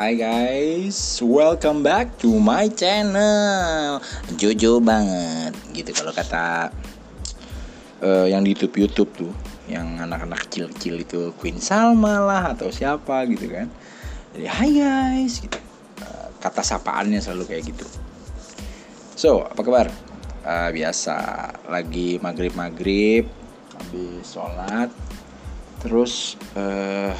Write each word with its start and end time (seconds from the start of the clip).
Hai 0.00 0.16
guys, 0.16 1.20
welcome 1.20 1.84
back 1.84 2.16
to 2.16 2.40
my 2.40 2.72
channel. 2.72 4.00
Jojo 4.32 4.80
banget, 4.80 5.52
gitu 5.76 5.92
kalau 5.92 6.08
kata 6.16 6.72
uh, 8.00 8.24
yang 8.24 8.40
di 8.40 8.56
YouTube 8.56 8.80
YouTube 8.80 9.10
tuh, 9.12 9.32
yang 9.68 10.00
anak-anak 10.00 10.48
kecil-kecil 10.48 11.04
itu 11.04 11.20
Queen 11.36 11.60
Salma 11.60 12.16
lah 12.16 12.56
atau 12.56 12.72
siapa 12.72 13.28
gitu 13.28 13.52
kan. 13.52 13.68
Jadi 14.32 14.46
hai 14.48 14.70
guys, 14.72 15.44
gitu. 15.44 15.60
Uh, 16.00 16.32
kata 16.40 16.64
sapaannya 16.64 17.20
selalu 17.20 17.52
kayak 17.52 17.68
gitu. 17.68 17.84
So, 19.20 19.44
apa 19.44 19.60
kabar? 19.60 19.92
Uh, 20.48 20.72
biasa, 20.80 21.16
lagi 21.68 22.16
maghrib 22.24 22.56
maghrib, 22.56 23.28
habis 23.76 24.32
sholat, 24.32 24.88
terus 25.84 26.40
uh, 26.56 27.12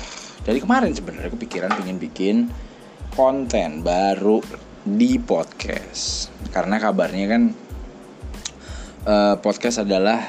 dari 0.49 0.65
kemarin 0.65 0.97
sebenarnya 0.97 1.29
kepikiran 1.29 1.77
pengen 1.77 2.01
bikin 2.01 2.49
konten 3.15 3.83
baru 3.83 4.41
di 4.85 5.21
podcast. 5.21 6.33
Karena 6.51 6.81
kabarnya 6.81 7.27
kan 7.29 7.43
uh, 9.07 9.35
podcast 9.39 9.85
adalah 9.85 10.21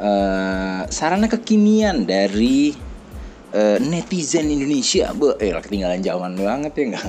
uh, 0.00 0.82
sarana 0.90 1.30
kekinian 1.30 2.04
dari 2.04 2.74
uh, 3.54 3.78
netizen 3.78 4.50
Indonesia. 4.50 5.12
Be, 5.14 5.38
eh 5.38 5.54
ketinggalan 5.54 6.02
zaman 6.02 6.34
banget 6.36 6.72
ya 6.76 6.84
enggak 6.94 7.08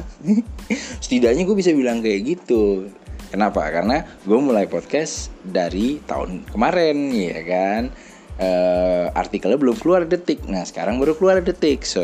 setidaknya 1.03 1.43
gue 1.47 1.57
bisa 1.57 1.71
bilang 1.73 1.99
kayak 2.03 2.37
gitu. 2.37 2.87
Kenapa? 3.31 3.63
Karena 3.71 4.03
gue 4.27 4.39
mulai 4.43 4.67
podcast 4.67 5.31
dari 5.39 6.03
tahun 6.03 6.51
kemarin 6.51 7.15
ya 7.15 7.39
kan? 7.47 7.83
Uh, 8.41 9.07
artikelnya 9.13 9.59
belum 9.59 9.77
keluar 9.77 10.03
detik. 10.03 10.43
Nah 10.49 10.65
sekarang 10.65 10.97
baru 10.99 11.15
keluar 11.15 11.39
detik. 11.39 11.87
So 11.87 12.03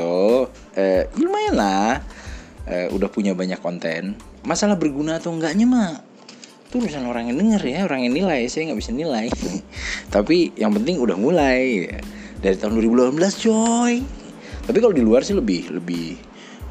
uh, 0.77 1.03
lumayan 1.17 1.55
lah 1.57 1.99
uh, 2.67 2.87
udah 2.93 3.09
punya 3.09 3.31
banyak 3.33 3.57
konten. 3.63 4.19
Masalah 4.43 4.75
berguna 4.75 5.17
atau 5.17 5.33
enggaknya 5.33 5.65
mah 5.65 6.03
itu 6.67 6.83
urusan 6.83 7.07
orang 7.07 7.31
yang 7.31 7.39
denger 7.39 7.63
ya 7.63 7.79
orang 7.87 8.03
yang 8.03 8.13
nilai. 8.13 8.45
Saya 8.51 8.71
nggak 8.71 8.79
bisa 8.83 8.91
nilai. 8.91 9.31
Tapi 10.15 10.53
yang 10.59 10.75
penting 10.75 10.99
udah 10.99 11.15
mulai 11.15 11.87
ya. 11.87 11.99
dari 12.43 12.55
tahun 12.59 12.77
2018 12.77 13.17
coy. 13.47 13.93
Tapi 14.67 14.77
kalau 14.83 14.93
di 14.93 15.01
luar 15.01 15.23
sih 15.23 15.33
lebih 15.33 15.71
lebih 15.71 16.19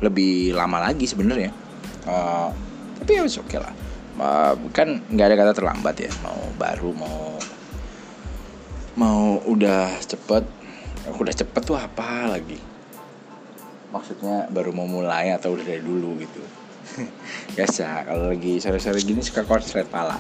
lebih 0.05 0.53
lama 0.53 0.85
lagi 0.85 1.09
sebenarnya. 1.09 1.49
Uh, 2.05 2.53
tapi 3.01 3.19
ya 3.19 3.25
oke 3.25 3.49
okay 3.49 3.59
lah. 3.59 3.73
Uh, 4.21 4.53
kan 4.77 5.01
nggak 5.09 5.27
ada 5.33 5.37
kata 5.41 5.53
terlambat 5.57 5.97
ya. 6.05 6.13
Mau 6.21 6.39
baru 6.61 6.93
mau 6.93 7.41
mau 8.97 9.41
udah 9.49 9.97
cepet 10.05 10.45
udah 11.17 11.35
cepet 11.37 11.63
tuh 11.65 11.77
apa 11.77 12.29
lagi 12.37 12.76
maksudnya 13.91 14.51
baru 14.51 14.75
mau 14.75 14.89
mulai 14.89 15.35
atau 15.35 15.55
udah 15.55 15.65
dari 15.67 15.83
dulu 15.83 16.19
gitu. 16.23 16.43
Biasa 17.59 18.07
kalau 18.07 18.31
lagi 18.31 18.63
sore-sore 18.63 19.03
gini 19.03 19.23
suka 19.23 19.43
konslet 19.47 19.87
pala. 19.91 20.19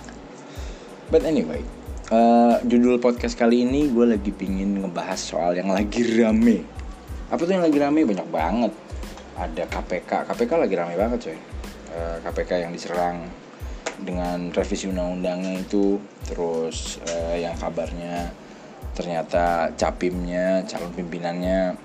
But 1.10 1.22
anyway 1.22 1.62
uh, 2.10 2.62
judul 2.62 3.02
podcast 3.02 3.34
kali 3.34 3.66
ini 3.66 3.90
gue 3.90 4.06
lagi 4.06 4.30
pingin 4.30 4.78
ngebahas 4.82 5.18
soal 5.18 5.58
yang 5.58 5.70
lagi 5.70 6.02
rame. 6.18 6.62
Apa 7.30 7.42
tuh 7.42 7.58
yang 7.58 7.64
lagi 7.66 7.78
rame? 7.78 8.06
Banyak 8.06 8.28
banget. 8.30 8.72
Ada 9.36 9.64
KPK 9.68 10.30
KPK 10.30 10.52
lagi 10.56 10.74
rame 10.78 10.94
banget 10.94 11.18
coy. 11.30 11.34
Uh, 11.34 11.38
eh, 11.96 12.16
KPK 12.22 12.50
yang 12.66 12.72
diserang 12.72 13.26
dengan 13.96 14.52
revisi 14.54 14.86
undang-undangnya 14.86 15.58
itu. 15.60 15.98
Terus 16.26 17.02
uh, 17.10 17.34
yang 17.34 17.56
kabarnya 17.58 18.30
ternyata 18.96 19.76
capimnya 19.76 20.64
calon 20.64 20.88
pimpinannya 20.96 21.76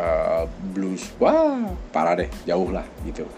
uh, 0.00 0.44
blues. 0.72 1.12
Wah 1.20 1.68
parah 1.92 2.16
deh 2.16 2.30
jauh 2.48 2.72
lah 2.72 2.84
gitu. 3.04 3.28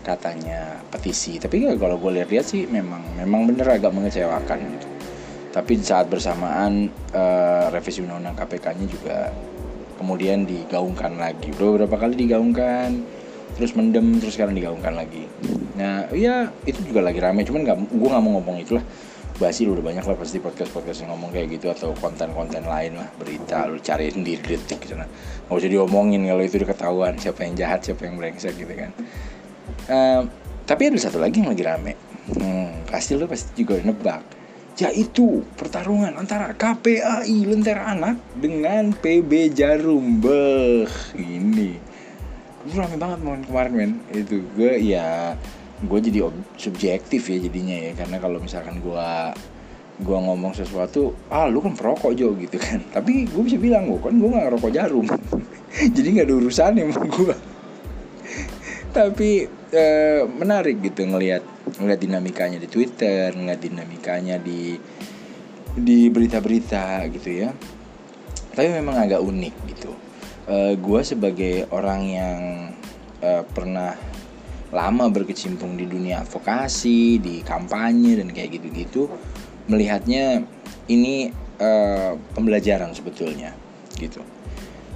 Katanya 0.00 0.80
petisi. 0.88 1.36
Tapi 1.36 1.68
ya 1.68 1.76
kalau 1.76 2.00
gue 2.00 2.22
lihat-lihat 2.22 2.46
sih 2.46 2.64
memang 2.64 3.04
memang 3.20 3.44
bener 3.44 3.76
agak 3.76 3.92
mengecewakan 3.92 4.58
gitu. 4.80 4.88
Tapi 5.52 5.72
saat 5.80 6.08
bersamaan 6.08 6.88
uh, 7.16 7.72
revisi 7.72 8.04
undang-undang 8.04 8.36
KPK-nya 8.36 8.86
juga 8.88 9.18
kemudian 9.96 10.44
digaungkan 10.44 11.16
lagi. 11.16 11.52
Udah 11.56 11.68
beberapa 11.76 11.96
kali 12.00 12.16
digaungkan 12.16 13.04
terus 13.56 13.72
mendem 13.72 14.20
terus 14.20 14.36
sekarang 14.36 14.52
digaungkan 14.52 14.92
lagi. 14.92 15.24
Nah 15.80 16.12
iya 16.12 16.52
itu 16.68 16.80
juga 16.84 17.04
lagi 17.04 17.20
rame. 17.20 17.44
Cuman 17.44 17.64
nggak 17.64 17.78
gue 17.88 18.08
nggak 18.08 18.24
mau 18.24 18.32
ngomong 18.40 18.56
itulah 18.60 18.84
basi 19.36 19.68
lu 19.68 19.76
udah 19.76 19.84
banyak 19.84 20.04
lah 20.04 20.16
pasti 20.16 20.40
podcast 20.40 20.72
podcast 20.72 21.04
yang 21.04 21.12
ngomong 21.12 21.28
kayak 21.28 21.60
gitu 21.60 21.68
atau 21.68 21.92
konten-konten 21.96 22.64
lain 22.64 22.96
lah 22.96 23.08
berita 23.20 23.68
lu 23.68 23.76
cari 23.80 24.08
sendiri 24.08 24.56
detik 24.56 24.88
sana 24.88 25.04
nggak 25.46 25.56
usah 25.62 25.70
diomongin 25.70 26.26
kalau 26.26 26.42
itu 26.42 26.58
udah 26.58 26.70
ketahuan 26.74 27.14
siapa 27.20 27.46
yang 27.46 27.54
jahat 27.54 27.80
siapa 27.86 28.02
yang 28.08 28.18
brengsek 28.18 28.54
gitu 28.58 28.74
kan. 28.74 28.90
Uh, 29.86 30.22
tapi 30.66 30.90
ada 30.90 30.98
satu 30.98 31.22
lagi 31.22 31.38
yang 31.38 31.54
lagi 31.54 31.62
rame. 31.62 31.94
Hmm, 32.34 32.82
pasti 32.90 33.14
lu 33.14 33.30
pasti 33.30 33.62
juga 33.62 33.78
nebak. 33.78 34.22
Yaitu 34.76 35.46
pertarungan 35.56 36.18
antara 36.18 36.52
KPAI 36.52 37.46
Lentera 37.46 37.94
Anak 37.94 38.18
dengan 38.34 38.90
PB 38.90 39.54
Jarum. 39.54 40.18
Beh 40.18 40.90
ini. 41.14 41.78
Gue 42.66 42.74
rame 42.74 42.98
banget 42.98 43.18
mohon 43.22 43.46
kemarin 43.46 43.72
men. 43.72 43.92
Itu 44.10 44.42
gue 44.58 44.82
ya 44.82 45.38
gue 45.84 45.98
jadi 46.00 46.24
subjektif 46.56 47.22
ya 47.28 47.36
jadinya 47.36 47.76
ya. 47.76 47.92
Karena 47.92 48.16
kalau 48.16 48.38
misalkan 48.40 48.80
gue 48.80 49.10
gue 49.96 50.12
ngomong 50.12 50.52
sesuatu 50.52 51.16
ah 51.32 51.48
lu 51.48 51.64
kan 51.64 51.76
perokok 51.76 52.12
Jo 52.16 52.32
gitu 52.36 52.56
kan. 52.56 52.80
Tapi 52.96 53.28
gue 53.28 53.42
bisa 53.44 53.60
bilang 53.60 53.88
gue 53.90 54.00
kan 54.00 54.16
gue 54.16 54.28
nggak 54.28 54.44
ngerokok 54.48 54.72
jarum. 54.72 55.06
Jadi 55.96 56.08
nggak 56.16 56.26
ada 56.28 56.36
urusannya 56.36 56.82
sama 56.88 57.08
gue 57.10 57.36
tapi 58.96 59.44
e, 59.76 59.84
menarik 60.24 60.80
gitu 60.80 61.04
ngelihat 61.04 61.44
ngelihat 61.76 62.00
dinamikanya 62.00 62.56
di 62.56 62.64
Twitter 62.64 63.28
ngelihat 63.36 63.60
dinamikanya 63.60 64.40
di 64.40 64.80
di 65.76 66.08
berita-berita 66.08 67.04
gitu 67.12 67.28
ya. 67.44 67.52
Tapi 68.56 68.72
memang 68.72 68.96
agak 68.96 69.20
unik 69.20 69.54
gitu. 69.76 69.92
E, 70.48 70.80
gue 70.80 71.00
sebagai 71.04 71.68
orang 71.68 72.00
yang 72.08 72.40
e, 73.20 73.44
pernah 73.52 73.92
lama 74.74 75.06
berkecimpung 75.10 75.78
di 75.78 75.86
dunia 75.86 76.26
advokasi, 76.26 77.22
di 77.22 77.42
kampanye 77.46 78.18
dan 78.18 78.28
kayak 78.34 78.58
gitu-gitu, 78.58 79.06
melihatnya 79.70 80.42
ini 80.90 81.30
uh, 81.62 82.18
pembelajaran 82.34 82.90
sebetulnya, 82.90 83.54
gitu. 83.98 84.22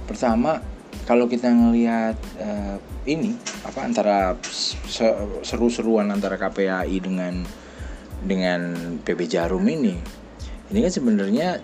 Pertama, 0.07 0.59
kalau 1.07 1.27
kita 1.31 1.47
ngelihat 1.47 2.15
uh, 2.43 2.77
ini 3.07 3.33
apa 3.65 3.79
antara 3.81 4.35
seru-seruan 5.41 6.11
antara 6.13 6.37
KPAI 6.37 6.97
dengan 7.01 7.41
dengan 8.21 8.61
PB 9.01 9.19
Jarum 9.25 9.65
ini, 9.65 9.97
ini 10.69 10.79
kan 10.85 10.93
sebenarnya 10.93 11.57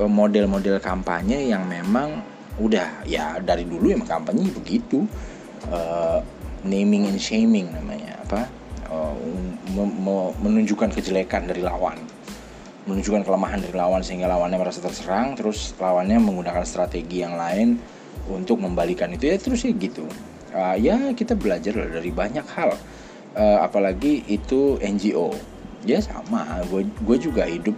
eh, 0.00 0.08
model-model 0.08 0.80
kampanye 0.80 1.52
yang 1.52 1.68
memang 1.68 2.24
udah 2.56 3.04
ya 3.04 3.36
dari 3.44 3.68
dulu 3.68 3.92
emang 3.92 4.08
kampanye 4.08 4.48
begitu. 4.50 5.04
Naming 6.64 7.06
and 7.06 7.20
shaming 7.20 7.70
namanya 7.70 8.18
apa? 8.24 8.48
Uh, 8.88 9.14
menunjukkan 10.40 10.94
kejelekan 10.96 11.44
dari 11.46 11.60
lawan. 11.60 12.00
Menunjukkan 12.88 13.28
kelemahan 13.28 13.60
dari 13.60 13.76
lawan 13.76 14.00
sehingga 14.00 14.32
lawannya 14.32 14.56
merasa 14.56 14.80
terserang 14.80 15.36
terus 15.36 15.76
lawannya 15.76 16.16
menggunakan 16.16 16.64
strategi 16.64 17.20
yang 17.20 17.36
lain 17.36 17.76
untuk 18.32 18.64
membalikan 18.64 19.12
itu. 19.12 19.28
Ya 19.28 19.36
terus 19.36 19.62
ya 19.62 19.76
gitu. 19.76 20.08
Uh, 20.56 20.76
ya 20.80 21.12
kita 21.12 21.36
belajar 21.36 21.76
dari 21.76 22.08
banyak 22.08 22.46
hal. 22.56 22.72
Uh, 23.36 23.60
apalagi 23.60 24.24
itu 24.26 24.80
NGO 24.80 25.36
ya 25.84 26.00
sama. 26.00 26.64
Gue 27.04 27.16
juga 27.20 27.44
hidup 27.44 27.76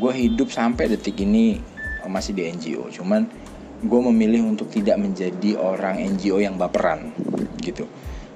gue 0.00 0.12
hidup 0.14 0.48
sampai 0.48 0.88
detik 0.88 1.20
ini 1.20 1.60
masih 2.08 2.32
di 2.32 2.48
NGO 2.48 2.88
cuman 2.88 3.28
gue 3.80 4.00
memilih 4.12 4.48
untuk 4.48 4.72
tidak 4.72 4.96
menjadi 4.96 5.60
orang 5.60 6.00
NGO 6.16 6.40
yang 6.40 6.56
baperan 6.56 7.12
gitu. 7.60 7.84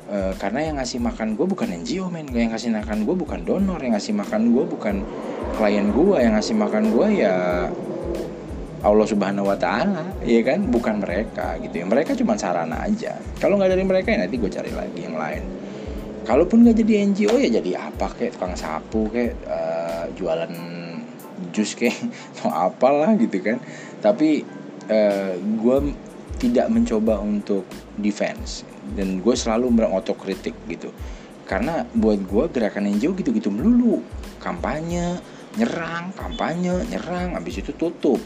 E, 0.07 0.37
karena 0.37 0.71
yang 0.71 0.77
ngasih 0.77 1.01
makan 1.01 1.35
gue 1.35 1.47
bukan 1.49 1.69
NGO 1.73 2.13
men. 2.13 2.29
Yang 2.31 2.51
ngasih 2.57 2.71
makan 2.77 2.99
gue 3.09 3.17
bukan 3.17 3.41
donor 3.43 3.81
yang 3.81 3.97
ngasih 3.97 4.15
makan 4.15 4.53
gue 4.53 4.65
bukan 4.69 4.97
klien 5.57 5.87
gue 5.91 6.17
yang 6.21 6.33
ngasih 6.37 6.55
makan 6.57 6.85
gue 6.93 7.07
ya 7.25 7.35
Allah 8.85 9.07
Subhanahu 9.09 9.49
Wa 9.49 9.57
Taala 9.57 10.05
ya 10.23 10.45
kan? 10.45 10.69
Bukan 10.69 11.01
mereka 11.01 11.57
gitu 11.65 11.81
ya. 11.81 11.85
Mereka 11.89 12.13
cuma 12.21 12.37
sarana 12.37 12.85
aja. 12.85 13.17
Kalau 13.41 13.57
nggak 13.57 13.73
dari 13.73 13.85
mereka 13.85 14.13
ya 14.13 14.29
nanti 14.29 14.37
gue 14.37 14.51
cari 14.53 14.71
lagi 14.77 15.01
yang 15.01 15.17
lain. 15.17 15.43
Kalaupun 16.25 16.65
nggak 16.65 16.77
jadi 16.85 16.93
NGO 17.09 17.35
ya 17.41 17.49
jadi 17.61 17.71
apa 17.89 18.13
kayak 18.13 18.37
tukang 18.37 18.57
sapu 18.57 19.09
kayak 19.13 19.37
uh, 19.49 20.09
jualan 20.17 20.53
jus 21.53 21.77
kayak 21.77 21.97
atau 22.37 22.53
apalah 22.53 23.17
gitu 23.17 23.41
kan. 23.41 23.57
Tapi 24.05 24.45
uh, 24.89 24.93
eh, 24.93 25.33
gue 25.41 25.77
tidak 26.37 26.69
mencoba 26.71 27.19
untuk 27.23 27.65
defense. 27.99 28.67
Dan 28.95 29.25
gue 29.25 29.35
selalu 29.35 29.73
berotokritik 29.73 30.55
gitu. 30.69 30.93
Karena 31.45 31.85
buat 31.93 32.21
gue 32.25 32.45
gerakan 32.53 32.89
NGO 32.89 33.13
gitu-gitu 33.17 33.53
melulu. 33.53 34.01
Kampanye 34.41 35.21
nyerang 35.55 36.11
kampanye 36.19 36.83
nyerang 36.91 37.39
habis 37.39 37.63
itu 37.63 37.73
tutup. 37.77 38.19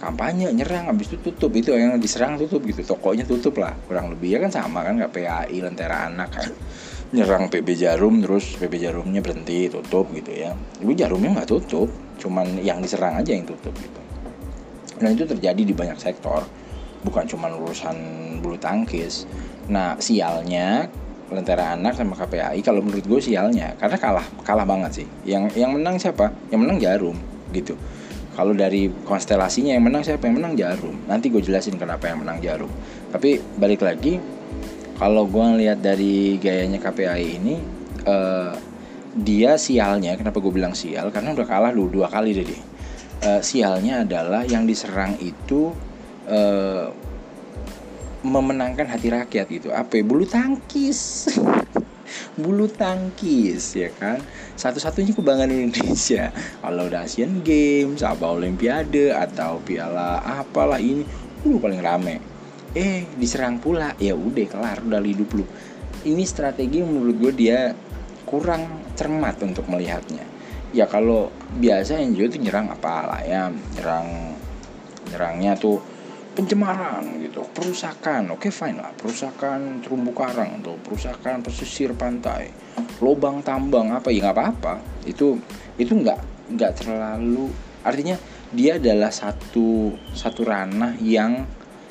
Kampanye 0.00 0.48
nyerang 0.54 0.88
habis 0.88 1.12
itu 1.12 1.20
tutup. 1.20 1.50
Itu 1.54 1.74
yang 1.74 1.98
diserang 1.98 2.38
tutup 2.38 2.62
gitu. 2.66 2.82
Tokonya 2.82 3.26
tutup 3.26 3.58
lah 3.58 3.74
kurang 3.86 4.14
lebih. 4.14 4.34
Ya 4.34 4.38
kan 4.42 4.50
sama 4.50 4.86
kan 4.86 4.98
nggak 4.98 5.12
PAI 5.12 5.58
lentera 5.60 6.08
anak 6.08 6.30
kan. 6.30 6.50
Nyerang 7.10 7.50
PB 7.50 7.68
Jarum 7.74 8.22
terus 8.22 8.54
PB 8.54 8.78
Jarumnya 8.78 9.18
berhenti 9.18 9.66
tutup 9.66 10.14
gitu 10.14 10.30
ya. 10.30 10.54
Ibu 10.78 10.94
Jarumnya 10.94 11.42
nggak 11.42 11.50
tutup. 11.50 11.90
Cuman 12.22 12.62
yang 12.62 12.78
diserang 12.78 13.18
aja 13.18 13.34
yang 13.34 13.46
tutup 13.46 13.74
gitu. 13.74 14.00
Nah 15.02 15.10
itu 15.10 15.24
terjadi 15.26 15.62
di 15.64 15.74
banyak 15.74 15.98
sektor 15.98 16.44
bukan 17.06 17.24
cuma 17.28 17.50
urusan 17.52 17.96
bulu 18.40 18.56
tangkis. 18.56 19.24
Nah 19.70 19.96
sialnya 20.00 20.88
lentera 21.30 21.78
anak 21.78 21.94
sama 21.94 22.18
KPAI 22.18 22.58
kalau 22.66 22.82
menurut 22.82 23.06
gue 23.06 23.20
sialnya 23.22 23.78
karena 23.78 23.96
kalah 23.96 24.26
kalah 24.42 24.66
banget 24.66 25.04
sih. 25.04 25.06
Yang 25.24 25.54
yang 25.56 25.76
menang 25.76 25.96
siapa? 25.96 26.34
Yang 26.50 26.60
menang 26.66 26.78
Jarum 26.82 27.16
gitu. 27.54 27.74
Kalau 28.34 28.54
dari 28.54 28.88
konstelasinya 29.04 29.74
yang 29.76 29.84
menang 29.84 30.02
siapa? 30.06 30.26
Yang 30.26 30.36
menang 30.42 30.54
Jarum. 30.56 30.96
Nanti 31.06 31.28
gue 31.28 31.42
jelasin 31.42 31.76
kenapa 31.76 32.10
yang 32.10 32.22
menang 32.22 32.38
Jarum. 32.40 32.70
Tapi 33.10 33.38
balik 33.58 33.84
lagi 33.84 34.18
kalau 34.98 35.24
gue 35.24 35.44
ngeliat 35.44 35.78
dari 35.80 36.36
gayanya 36.36 36.78
KPAI 36.82 37.26
ini 37.40 37.54
uh, 38.04 38.52
dia 39.10 39.58
sialnya 39.58 40.14
kenapa 40.14 40.38
gue 40.38 40.52
bilang 40.52 40.74
sial? 40.74 41.10
Karena 41.14 41.34
udah 41.34 41.46
kalah 41.46 41.72
dulu 41.74 42.02
dua 42.02 42.08
kali 42.10 42.34
deh 42.36 42.70
uh, 43.24 43.40
sialnya 43.44 44.04
adalah 44.04 44.42
yang 44.44 44.64
diserang 44.64 45.16
itu 45.20 45.72
uh, 46.30 46.94
memenangkan 48.22 48.86
hati 48.86 49.10
rakyat 49.10 49.46
gitu. 49.50 49.68
Apa 49.74 50.00
ya? 50.00 50.02
bulu 50.06 50.24
tangkis. 50.24 51.00
Bulu 52.34 52.66
tangkis 52.66 53.78
ya 53.78 53.90
kan? 53.94 54.18
Satu-satunya 54.58 55.14
kebanggaan 55.14 55.70
Indonesia. 55.70 56.34
Kalau 56.58 56.90
udah 56.90 57.06
Asian 57.06 57.38
Games 57.46 58.02
apa 58.02 58.26
Olimpiade 58.34 59.14
atau 59.14 59.62
piala 59.62 60.18
apalah 60.18 60.82
ini. 60.82 61.06
Lu 61.46 61.62
paling 61.62 61.78
rame. 61.78 62.18
Eh 62.74 63.06
diserang 63.14 63.62
pula. 63.62 63.94
Ya 64.02 64.18
udah 64.18 64.46
kelar. 64.50 64.78
Udah 64.82 64.98
hidup 65.04 65.38
lu. 65.38 65.44
Ini 66.02 66.22
strategi 66.26 66.82
menurut 66.82 67.14
gue 67.20 67.32
dia 67.34 67.76
kurang 68.26 68.66
cermat 68.98 69.38
untuk 69.46 69.70
melihatnya. 69.70 70.26
Ya 70.70 70.86
kalau 70.90 71.30
biasa 71.58 71.98
NGO 71.98 72.30
itu 72.30 72.38
nyerang 72.42 72.74
apalah 72.74 73.22
ya? 73.22 73.50
Nyerang 73.78 74.34
nyerangnya 75.10 75.58
tuh 75.58 75.82
pencemaran 76.40 77.04
gitu 77.20 77.44
perusakan. 77.52 78.32
Oke 78.32 78.48
fine 78.48 78.80
lah. 78.80 78.96
Perusakan 78.96 79.84
terumbu 79.84 80.16
karang 80.16 80.64
tuh 80.64 80.80
perusakan 80.80 81.44
pesisir 81.44 81.92
pantai 81.92 82.48
lubang 83.04 83.44
tambang 83.44 83.92
apa 83.92 84.08
ya 84.08 84.24
nggak 84.24 84.36
apa-apa. 84.40 84.74
Itu 85.04 85.36
itu 85.76 85.92
nggak 85.92 86.48
nggak 86.56 86.72
terlalu 86.80 87.52
artinya 87.84 88.16
dia 88.50 88.80
adalah 88.80 89.12
satu 89.12 89.92
satu 90.16 90.40
ranah 90.48 90.96
yang 91.04 91.44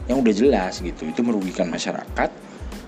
yang 0.09 0.17
udah 0.17 0.33
jelas 0.33 0.81
gitu. 0.81 1.05
Itu 1.05 1.21
merugikan 1.21 1.69
masyarakat 1.69 2.29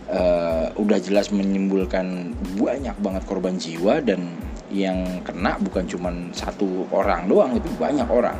uh, 0.09 0.73
udah 0.81 0.97
jelas 0.97 1.29
menimbulkan 1.29 2.33
banyak 2.57 2.97
banget 2.97 3.23
korban 3.29 3.61
jiwa 3.61 4.01
dan 4.01 4.33
yang 4.73 5.21
kena 5.21 5.61
bukan 5.61 5.85
cuma 5.85 6.09
satu 6.33 6.89
orang 6.89 7.29
doang 7.29 7.53
itu 7.53 7.69
banyak 7.77 8.09
orang. 8.09 8.35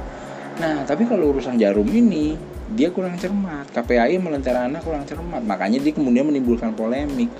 Nah 0.57 0.81
tapi 0.89 1.05
kalau 1.05 1.37
urusan 1.37 1.61
jarum 1.61 1.85
ini 1.85 2.51
dia 2.75 2.89
kurang 2.89 3.19
cermat. 3.19 3.67
KPAI 3.75 4.15
melentera 4.17 4.65
anak 4.65 4.87
kurang 4.87 5.03
cermat. 5.03 5.43
Makanya 5.43 5.79
dia 5.83 5.91
kemudian 5.91 6.27
menimbulkan 6.27 6.71
polemik. 6.75 7.31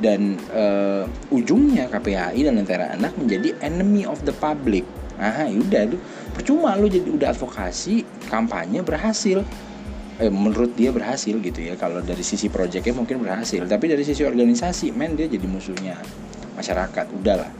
Dan 0.00 0.40
uh, 0.56 1.04
ujungnya 1.28 1.92
KPAI 1.92 2.40
dan 2.48 2.56
lentera 2.56 2.96
anak 2.96 3.12
menjadi 3.20 3.52
enemy 3.60 4.08
of 4.08 4.16
the 4.24 4.32
public. 4.40 4.86
Ah 5.20 5.44
udah 5.44 5.84
lu 5.84 6.00
percuma 6.32 6.72
lu 6.80 6.88
jadi 6.88 7.04
udah 7.04 7.36
advokasi 7.36 8.08
kampanye 8.32 8.80
berhasil. 8.80 9.44
Eh, 10.20 10.32
menurut 10.32 10.72
dia 10.72 10.88
berhasil 10.88 11.36
gitu 11.36 11.60
ya. 11.60 11.76
Kalau 11.76 12.00
dari 12.00 12.24
sisi 12.24 12.48
proyeknya 12.48 12.96
mungkin 12.96 13.20
berhasil. 13.20 13.60
Tapi 13.68 13.92
dari 13.92 14.00
sisi 14.00 14.24
organisasi 14.24 14.96
men 14.96 15.20
dia 15.20 15.28
jadi 15.28 15.44
musuhnya 15.44 16.00
masyarakat. 16.56 17.04
Udahlah. 17.20 17.52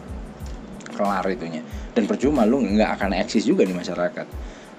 Kelar 0.96 1.24
itunya. 1.28 1.60
Dan 1.92 2.08
percuma 2.08 2.48
lu 2.48 2.64
nggak 2.64 2.96
akan 2.96 3.20
eksis 3.20 3.44
juga 3.44 3.68
di 3.68 3.76
masyarakat 3.76 4.24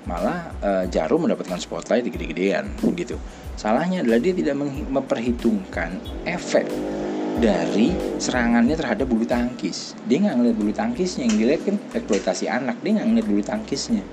malah 0.10 0.50
uh, 0.66 0.86
Jarum 0.90 1.30
mendapatkan 1.30 1.62
spotlight 1.62 2.10
gede-gedean 2.10 2.74
gitu. 2.98 3.18
Salahnya 3.54 4.02
adalah 4.02 4.18
dia 4.18 4.34
tidak 4.34 4.58
memperhitungkan 4.90 6.02
efek 6.26 6.66
dari 7.38 7.94
serangannya 8.18 8.74
terhadap 8.74 9.06
bulu 9.06 9.24
tangkis. 9.24 9.94
Dia 10.10 10.26
nggak 10.26 10.36
ngeliat 10.42 10.56
bulu 10.58 10.74
tangkisnya, 10.74 11.30
yang 11.30 11.36
dilihat 11.38 11.62
kan 11.64 11.76
eksploitasi 11.94 12.46
anak. 12.50 12.78
Dia 12.82 13.02
nggak 13.02 13.08
ngeliat 13.08 13.28
bulu 13.30 13.44
tangkisnya. 13.46 14.04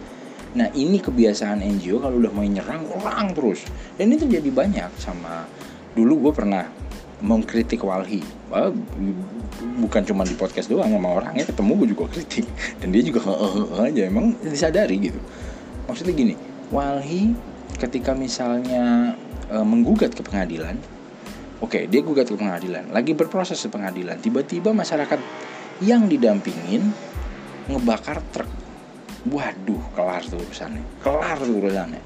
Nah 0.57 0.69
ini 0.73 1.01
kebiasaan 1.01 1.61
NGO 1.61 2.01
kalau 2.01 2.21
udah 2.21 2.33
mau 2.33 2.45
nyerang 2.45 2.85
ulang 2.93 3.33
terus. 3.33 3.65
Dan 3.97 4.13
ini 4.13 4.17
terjadi 4.21 4.49
banyak 4.53 4.91
sama 5.01 5.49
dulu 5.97 6.29
gue 6.29 6.33
pernah 6.37 6.65
mengkritik 7.25 7.83
Walhi. 7.83 8.23
bukan 9.59 10.03
cuma 10.07 10.23
di 10.23 10.39
podcast 10.39 10.71
doang 10.71 10.91
sama 10.91 11.19
orangnya 11.19 11.43
ketemu 11.43 11.83
gue 11.83 11.89
juga 11.91 12.05
kritik 12.15 12.47
dan 12.79 12.95
dia 12.95 13.03
juga 13.03 13.27
aja 13.83 14.07
emang 14.07 14.35
disadari 14.39 15.11
gitu 15.11 15.19
maksudnya 15.89 16.15
gini 16.15 16.35
Walhi 16.69 17.33
ketika 17.81 18.13
misalnya 18.13 19.17
e, 19.49 19.57
menggugat 19.65 20.13
ke 20.13 20.23
pengadilan 20.23 20.77
oke 21.59 21.73
okay, 21.73 21.83
dia 21.89 22.05
gugat 22.05 22.29
ke 22.29 22.37
pengadilan 22.37 22.93
lagi 22.93 23.17
berproses 23.17 23.59
di 23.59 23.73
pengadilan 23.73 24.21
tiba-tiba 24.21 24.71
masyarakat 24.71 25.19
yang 25.83 26.11
didampingin 26.11 26.91
ngebakar 27.69 28.19
truk. 28.35 28.51
Waduh 29.29 29.83
kelar 29.93 30.23
tuh 30.25 30.41
urusannya 30.41 30.83
kelar 31.05 31.37
tuh 31.43 31.55
urusannya. 31.59 32.03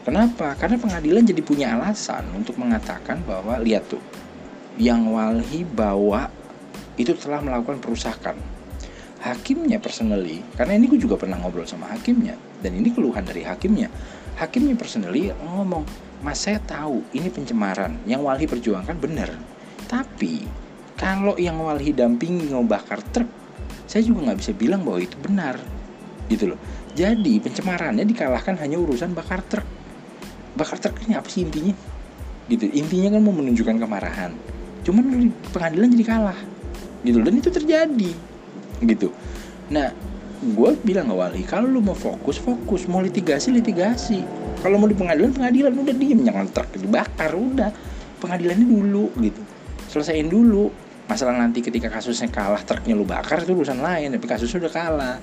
Kenapa? 0.00 0.56
Karena 0.56 0.80
pengadilan 0.80 1.28
jadi 1.28 1.42
punya 1.44 1.76
alasan 1.76 2.24
untuk 2.32 2.56
mengatakan 2.56 3.20
bahwa 3.28 3.60
lihat 3.60 3.84
tuh 3.86 4.00
yang 4.80 5.12
Walhi 5.12 5.62
bawa 5.62 6.32
itu 6.96 7.12
telah 7.16 7.44
melakukan 7.44 7.80
perusakan 7.80 8.36
hakimnya 9.20 9.76
personally 9.76 10.40
karena 10.56 10.80
ini 10.80 10.88
gue 10.88 11.00
juga 11.00 11.20
pernah 11.20 11.36
ngobrol 11.36 11.68
sama 11.68 11.92
hakimnya 11.92 12.36
dan 12.60 12.76
ini 12.76 12.92
keluhan 12.92 13.24
dari 13.24 13.44
hakimnya. 13.44 13.88
Hakimnya 14.36 14.76
personally 14.76 15.32
ngomong 15.32 15.84
mas 16.20 16.44
saya 16.44 16.60
tahu 16.64 17.04
ini 17.16 17.28
pencemaran. 17.28 17.96
Yang 18.08 18.20
Walhi 18.24 18.46
perjuangkan 18.48 18.96
benar. 19.00 19.30
Tapi 19.88 20.44
kalau 20.96 21.36
yang 21.40 21.60
Walhi 21.60 21.92
dampingi 21.92 22.52
ngebakar 22.52 23.00
truk 23.12 23.40
saya 23.90 24.06
juga 24.06 24.30
nggak 24.30 24.38
bisa 24.38 24.52
bilang 24.54 24.86
bahwa 24.86 25.02
itu 25.02 25.18
benar. 25.18 25.58
Gitu 26.30 26.54
loh. 26.54 26.58
Jadi 26.94 27.42
pencemarannya 27.42 28.06
dikalahkan 28.06 28.54
hanya 28.62 28.78
urusan 28.78 29.18
bakar 29.18 29.42
truk. 29.50 29.66
Bakar 30.54 30.78
truk 30.78 30.94
ini 31.10 31.18
apa 31.18 31.26
sih 31.26 31.42
intinya? 31.42 31.74
Gitu. 32.46 32.70
Intinya 32.70 33.18
kan 33.18 33.20
mau 33.26 33.34
menunjukkan 33.34 33.82
kemarahan. 33.82 34.30
Cuman 34.86 35.10
di 35.10 35.26
pengadilan 35.50 35.90
jadi 35.98 36.06
kalah. 36.06 36.38
Gitu 37.02 37.18
dan 37.18 37.34
itu 37.34 37.50
terjadi. 37.50 38.10
Gitu. 38.78 39.10
Nah 39.74 39.90
gue 40.40 40.70
bilang 40.80 41.12
Wali 41.12 41.44
kalau 41.44 41.68
lu 41.68 41.84
mau 41.84 41.92
fokus 41.92 42.40
fokus. 42.40 42.88
Mau 42.88 43.04
litigasi 43.04 43.52
litigasi. 43.52 44.24
Kalau 44.64 44.80
mau 44.80 44.88
di 44.88 44.96
pengadilan 44.96 45.36
pengadilan. 45.36 45.72
Udah 45.76 45.94
diem 45.94 46.20
jangan 46.24 46.48
truk 46.48 46.80
dibakar. 46.80 47.32
Udah. 47.36 47.70
Pengadilannya 48.20 48.66
dulu 48.66 49.12
gitu. 49.20 49.40
Selesaiin 49.92 50.32
dulu. 50.32 50.72
Masalah 51.06 51.36
nanti 51.36 51.60
ketika 51.60 51.90
kasusnya 51.90 52.30
kalah 52.30 52.62
truknya 52.62 52.94
lu 52.96 53.04
bakar 53.04 53.44
itu 53.44 53.52
urusan 53.52 53.84
lain. 53.84 54.16
Tapi 54.16 54.26
kasusnya 54.26 54.64
udah 54.64 54.72
kalah. 54.72 55.16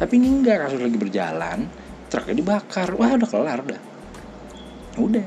Tapi 0.00 0.12
ini 0.16 0.28
enggak 0.40 0.66
kasus 0.66 0.80
lagi 0.80 0.96
berjalan 0.96 1.68
truknya 2.08 2.34
dibakar. 2.40 2.88
Wah 2.96 3.12
udah 3.12 3.28
kelar 3.28 3.58
udah. 3.60 3.80
Udah. 4.96 5.26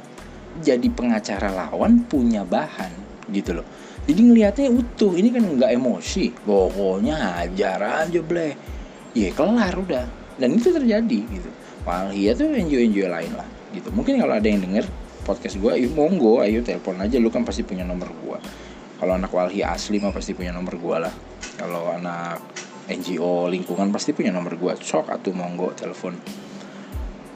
Jadi 0.66 0.88
pengacara 0.90 1.54
lawan 1.54 2.10
punya 2.10 2.42
bahan 2.42 2.90
gitu 3.30 3.62
loh. 3.62 3.68
Jadi 4.10 4.22
ngelihatnya 4.22 4.70
utuh. 4.74 5.14
Ini 5.14 5.30
kan 5.30 5.44
nggak 5.46 5.72
emosi. 5.78 6.34
Pokoknya 6.42 7.14
hajar 7.38 8.08
aja 8.08 8.22
bleh 8.26 8.76
ya 9.16 9.32
kelar 9.32 9.74
udah. 9.80 10.06
Dan 10.36 10.60
itu 10.60 10.76
terjadi 10.76 11.20
gitu. 11.32 11.50
Walhi 11.88 12.30
tuh 12.36 12.52
enjoy 12.52 12.92
enjoy 12.92 13.08
lain 13.08 13.32
lah 13.34 13.48
gitu. 13.72 13.90
Mungkin 13.96 14.20
kalau 14.20 14.36
ada 14.36 14.46
yang 14.46 14.60
denger 14.60 14.86
podcast 15.26 15.58
gue 15.58 15.72
ayo 15.74 15.88
monggo 15.96 16.44
ayo 16.44 16.60
telepon 16.62 17.00
aja. 17.00 17.18
Lu 17.18 17.32
kan 17.32 17.48
pasti 17.48 17.64
punya 17.64 17.88
nomor 17.88 18.12
gue 18.12 18.38
kalau 18.96 19.22
anak 19.22 19.32
Walhi 19.36 19.60
asli 19.60 20.00
mah 20.00 20.16
pasti 20.16 20.32
punya 20.32 20.56
nomor 20.56 20.80
gue 20.80 20.98
lah. 20.98 21.14
Kalau 21.60 21.92
anak 21.92 22.40
NGO 22.88 23.52
lingkungan 23.52 23.92
pasti 23.92 24.16
punya 24.16 24.32
nomor 24.32 24.56
gue 24.56 24.74
sok 24.80 25.12
atau 25.12 25.32
monggo 25.36 25.76
telepon. 25.76 26.16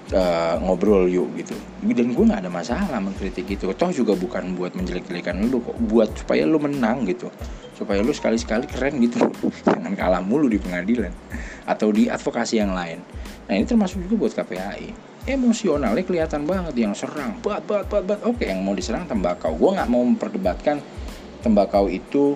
Uh, 0.10 0.58
ngobrol 0.66 1.06
yuk 1.06 1.30
gitu. 1.38 1.54
Dan 1.86 2.18
gue 2.18 2.26
nggak 2.26 2.42
ada 2.48 2.52
masalah 2.52 2.98
mengkritik 2.98 3.46
itu. 3.46 3.70
Toh 3.76 3.92
juga 3.94 4.18
bukan 4.18 4.58
buat 4.58 4.74
menjelek-jelekan 4.74 5.52
lu 5.52 5.62
kok. 5.62 5.78
Buat 5.78 6.26
supaya 6.26 6.50
lu 6.50 6.58
menang 6.58 7.06
gitu. 7.06 7.30
Supaya 7.78 8.02
lu 8.02 8.10
sekali-sekali 8.10 8.66
keren 8.66 8.98
gitu. 9.04 9.30
Jangan 9.70 9.94
kalah 9.94 10.24
mulu 10.24 10.50
di 10.50 10.58
pengadilan 10.58 11.14
atau 11.70 11.94
di 11.94 12.10
advokasi 12.10 12.58
yang 12.58 12.74
lain. 12.74 12.98
Nah 13.46 13.54
ini 13.54 13.70
termasuk 13.70 14.02
juga 14.10 14.26
buat 14.26 14.34
KPAI 14.34 15.10
emosionalnya 15.30 16.02
kelihatan 16.02 16.50
banget 16.50 16.74
yang 16.74 16.94
serang 16.98 17.38
bat 17.46 17.62
bat 17.70 17.86
bat 17.86 18.02
bat. 18.02 18.20
Oke 18.26 18.50
yang 18.50 18.66
mau 18.66 18.74
diserang 18.74 19.06
tembakau. 19.06 19.54
Gue 19.54 19.78
nggak 19.78 19.90
mau 19.90 20.02
memperdebatkan 20.02 20.82
tembakau 21.46 21.86
itu 21.86 22.34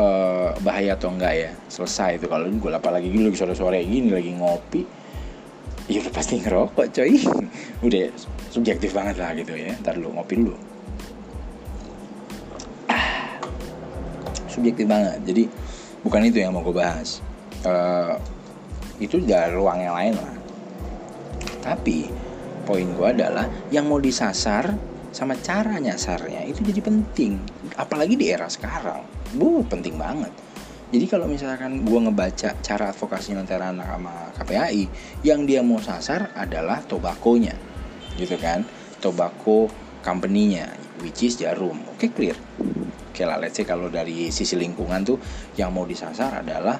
uh, 0.00 0.56
bahaya 0.64 0.96
atau 0.96 1.12
enggak 1.12 1.34
ya. 1.36 1.50
Selesai 1.68 2.16
itu. 2.16 2.26
Kalau 2.30 2.48
gue 2.48 2.70
apalagi 2.72 3.12
lagi 3.12 3.20
lagi 3.28 3.38
sore-sore 3.38 3.84
gini 3.84 4.08
lagi 4.08 4.32
ngopi. 4.32 4.82
Ya 5.86 6.02
udah 6.02 6.12
pasti 6.14 6.42
ngerokok 6.42 6.86
coy. 6.90 7.14
Udah 7.86 8.10
subjektif 8.50 8.90
banget 8.90 9.22
lah 9.22 9.30
gitu 9.38 9.54
ya. 9.54 9.70
Ntar 9.84 9.94
lu 9.94 10.10
ngopi 10.10 10.34
dulu. 10.34 10.58
Ah, 12.90 13.38
subjektif 14.50 14.82
banget. 14.90 15.22
Jadi 15.22 15.46
bukan 16.02 16.26
itu 16.26 16.42
yang 16.42 16.58
mau 16.58 16.66
gue 16.66 16.74
bahas. 16.74 17.22
Uh, 17.62 18.18
itu 19.02 19.20
udah 19.20 19.52
ruang 19.52 19.78
yang 19.82 19.94
lain 19.94 20.14
lah. 20.16 20.34
Tapi 21.60 22.08
poin 22.66 22.86
gue 22.94 23.08
adalah 23.08 23.46
yang 23.70 23.86
mau 23.86 24.02
disasar 24.02 24.74
sama 25.14 25.32
cara 25.40 25.80
nyasarnya 25.80 26.44
itu 26.44 26.60
jadi 26.60 26.80
penting. 26.84 27.40
Apalagi 27.80 28.14
di 28.18 28.28
era 28.28 28.50
sekarang. 28.50 29.04
Bu 29.34 29.64
penting 29.64 29.96
banget. 29.96 30.30
Jadi 30.86 31.06
kalau 31.10 31.26
misalkan 31.26 31.82
gue 31.82 31.98
ngebaca 31.98 32.54
cara 32.62 32.94
advokasi 32.94 33.34
antara 33.34 33.74
anak 33.74 33.90
sama 33.90 34.14
KPAI 34.38 34.84
yang 35.26 35.42
dia 35.42 35.64
mau 35.64 35.82
sasar 35.82 36.30
adalah 36.38 36.78
tobakonya. 36.86 37.58
Gitu 38.14 38.38
kan? 38.38 38.62
Tobacco 39.02 39.66
company-nya 40.06 40.70
which 41.02 41.26
is 41.26 41.36
jarum. 41.40 41.82
Oke 41.90 42.06
okay, 42.06 42.10
clear? 42.14 42.38
Oke 43.10 43.24
lah 43.24 43.40
let's 43.40 43.56
say 43.56 43.64
kalau 43.66 43.88
dari 43.88 44.28
sisi 44.28 44.54
lingkungan 44.54 45.02
tuh 45.02 45.18
yang 45.58 45.72
mau 45.72 45.88
disasar 45.88 46.44
adalah 46.44 46.78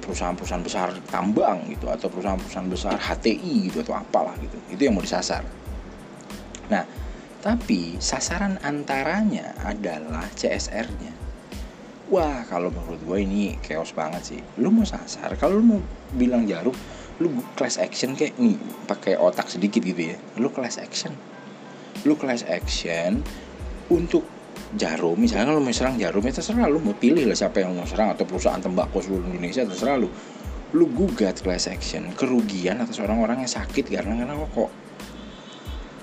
perusahaan-perusahaan 0.00 0.64
besar 0.64 0.88
tambang 1.12 1.68
gitu 1.68 1.88
atau 1.92 2.08
perusahaan-perusahaan 2.08 2.68
besar 2.72 2.96
HTI 2.96 3.68
gitu 3.68 3.84
atau 3.84 3.96
apalah 3.96 4.32
gitu. 4.40 4.56
Itu 4.72 4.88
yang 4.88 4.96
mau 4.96 5.04
disasar. 5.04 5.44
Nah 6.72 6.84
tapi 7.42 7.98
sasaran 7.98 8.56
antaranya 8.62 9.50
adalah 9.66 10.30
CSR-nya 10.38 11.22
wah 12.12 12.44
kalau 12.44 12.68
menurut 12.68 13.00
gue 13.00 13.18
ini 13.24 13.56
chaos 13.64 13.96
banget 13.96 14.36
sih. 14.36 14.40
Lu 14.60 14.68
mau 14.68 14.84
sasar 14.84 15.32
kalau 15.40 15.56
lu 15.56 15.64
mau 15.64 15.80
bilang 16.12 16.44
jarum 16.44 16.76
lu 17.20 17.32
class 17.56 17.80
action 17.80 18.12
kayak 18.12 18.36
nih 18.36 18.60
pakai 18.84 19.16
otak 19.16 19.48
sedikit 19.48 19.80
gitu 19.80 20.12
ya. 20.12 20.16
Lu 20.36 20.52
class 20.52 20.76
action. 20.76 21.16
Lu 22.04 22.12
class 22.20 22.44
action 22.44 23.24
untuk 23.88 24.28
jarum 24.72 25.20
misalnya 25.20 25.52
kalau 25.52 25.60
mau 25.60 25.74
serang 25.74 25.96
jarum 26.00 26.24
ya 26.24 26.32
terserah. 26.32 26.66
Lu 26.68 26.80
mau 26.80 26.96
pilih 26.96 27.28
lah 27.28 27.36
siapa 27.36 27.60
yang 27.60 27.76
mau 27.76 27.84
serang 27.84 28.12
atau 28.16 28.24
perusahaan 28.24 28.60
tembakau 28.60 29.04
seluruh 29.04 29.24
Indonesia 29.28 29.64
terserah 29.68 29.96
lu. 30.00 30.08
Lu 30.72 30.88
gugat 30.88 31.44
class 31.44 31.68
action 31.68 32.08
kerugian 32.16 32.80
atas 32.80 32.96
orang-orang 33.04 33.44
yang 33.44 33.52
sakit 33.52 33.84
karena 33.92 34.24
karena 34.24 34.34
rokok. 34.36 34.70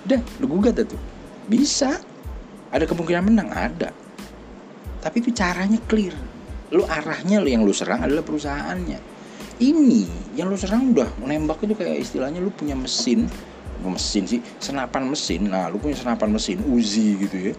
Udah 0.05 0.21
lu 0.41 0.45
gugat 0.47 0.85
tuh. 0.85 1.01
Bisa. 1.49 1.97
Ada 2.69 2.85
kemungkinan 2.85 3.33
menang? 3.33 3.49
Ada. 3.49 3.89
Tapi 5.01 5.15
itu 5.25 5.33
caranya 5.33 5.81
clear. 5.89 6.13
Lu 6.69 6.85
arahnya 6.85 7.41
lu 7.41 7.49
yang 7.49 7.65
lu 7.65 7.73
serang 7.73 8.05
adalah 8.05 8.21
perusahaannya. 8.21 9.17
Ini 9.59 10.03
yang 10.37 10.53
lu 10.53 10.55
serang 10.55 10.93
udah 10.93 11.09
nembak 11.25 11.65
itu 11.65 11.73
kayak 11.73 12.05
istilahnya 12.05 12.37
lu 12.37 12.53
punya 12.53 12.77
mesin. 12.77 13.25
Mesin 13.81 14.29
sih 14.29 14.39
senapan 14.61 15.09
mesin. 15.09 15.49
Nah 15.49 15.65
lu 15.73 15.81
punya 15.81 15.97
senapan 15.97 16.29
mesin 16.29 16.61
Uzi 16.69 17.17
gitu 17.17 17.37
ya 17.49 17.53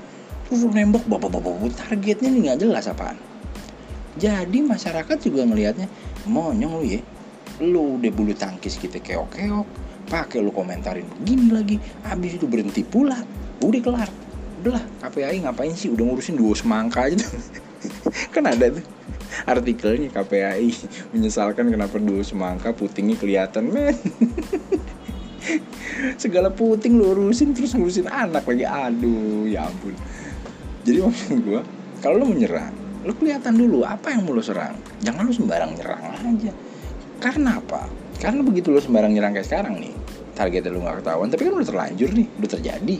terus 0.50 0.66
nembok 0.66 1.06
bapak 1.06 1.30
bapak 1.30 1.78
targetnya 1.78 2.26
nih 2.26 2.40
nggak 2.50 2.66
jelas 2.66 2.90
apaan. 2.90 3.14
Jadi 4.18 4.66
masyarakat 4.66 5.14
juga 5.22 5.46
ngelihatnya 5.46 5.86
monyong 6.26 6.82
lu 6.82 6.84
ya. 6.98 6.98
Lu 7.62 8.02
udah 8.02 8.10
bulu 8.10 8.34
tangkis 8.34 8.74
kita 8.74 8.98
keok 8.98 9.38
keok 9.38 9.68
pakai 10.10 10.42
lu 10.42 10.50
komentarin 10.50 11.06
begini 11.22 11.54
lagi 11.54 11.76
habis 12.02 12.34
itu 12.34 12.50
berhenti 12.50 12.82
pula 12.82 13.22
udah 13.62 13.78
kelar. 13.78 14.10
Udahlah 14.58 14.82
KPAI 15.06 15.46
ngapain 15.46 15.70
sih? 15.78 15.86
Udah 15.86 16.02
ngurusin 16.02 16.34
dua 16.34 16.58
semangka 16.58 17.06
aja 17.06 17.22
kan 18.34 18.50
ada 18.50 18.74
tuh 18.74 18.82
artikelnya 19.46 20.10
KPAI 20.10 20.74
menyesalkan 21.14 21.70
kenapa 21.70 22.02
dua 22.02 22.26
semangka 22.26 22.74
putingnya 22.74 23.14
kelihatan 23.14 23.70
men. 23.70 23.94
Segala 26.22 26.50
puting 26.50 26.98
lu 26.98 27.14
urusin 27.14 27.54
terus 27.54 27.70
ngurusin 27.78 28.10
anak 28.10 28.50
lagi. 28.50 28.66
Aduh 28.66 29.46
ya 29.46 29.70
ampun 29.70 29.94
jadi 30.86 30.98
maksud 31.06 31.38
gue 31.42 31.60
kalau 32.00 32.22
lo 32.22 32.26
menyerang 32.28 32.74
lo 33.00 33.12
kelihatan 33.16 33.56
dulu 33.56 33.80
apa 33.88 34.12
yang 34.12 34.28
mau 34.28 34.36
lo 34.36 34.44
serang. 34.44 34.76
Jangan 35.00 35.24
lo 35.24 35.32
sembarang 35.32 35.72
nyerang 35.72 36.04
aja. 36.20 36.52
Karena 37.16 37.56
apa? 37.56 37.88
Karena 38.20 38.44
begitu 38.44 38.68
lo 38.68 38.76
sembarang 38.76 39.16
nyerang 39.16 39.32
kayak 39.32 39.48
sekarang 39.48 39.80
nih 39.80 39.96
targetnya 40.36 40.72
lo 40.72 40.84
nggak 40.84 41.00
ketahuan 41.00 41.28
tapi 41.32 41.42
kan 41.48 41.52
udah 41.56 41.68
terlanjur 41.68 42.10
nih 42.12 42.26
udah 42.36 42.50
terjadi. 42.60 42.96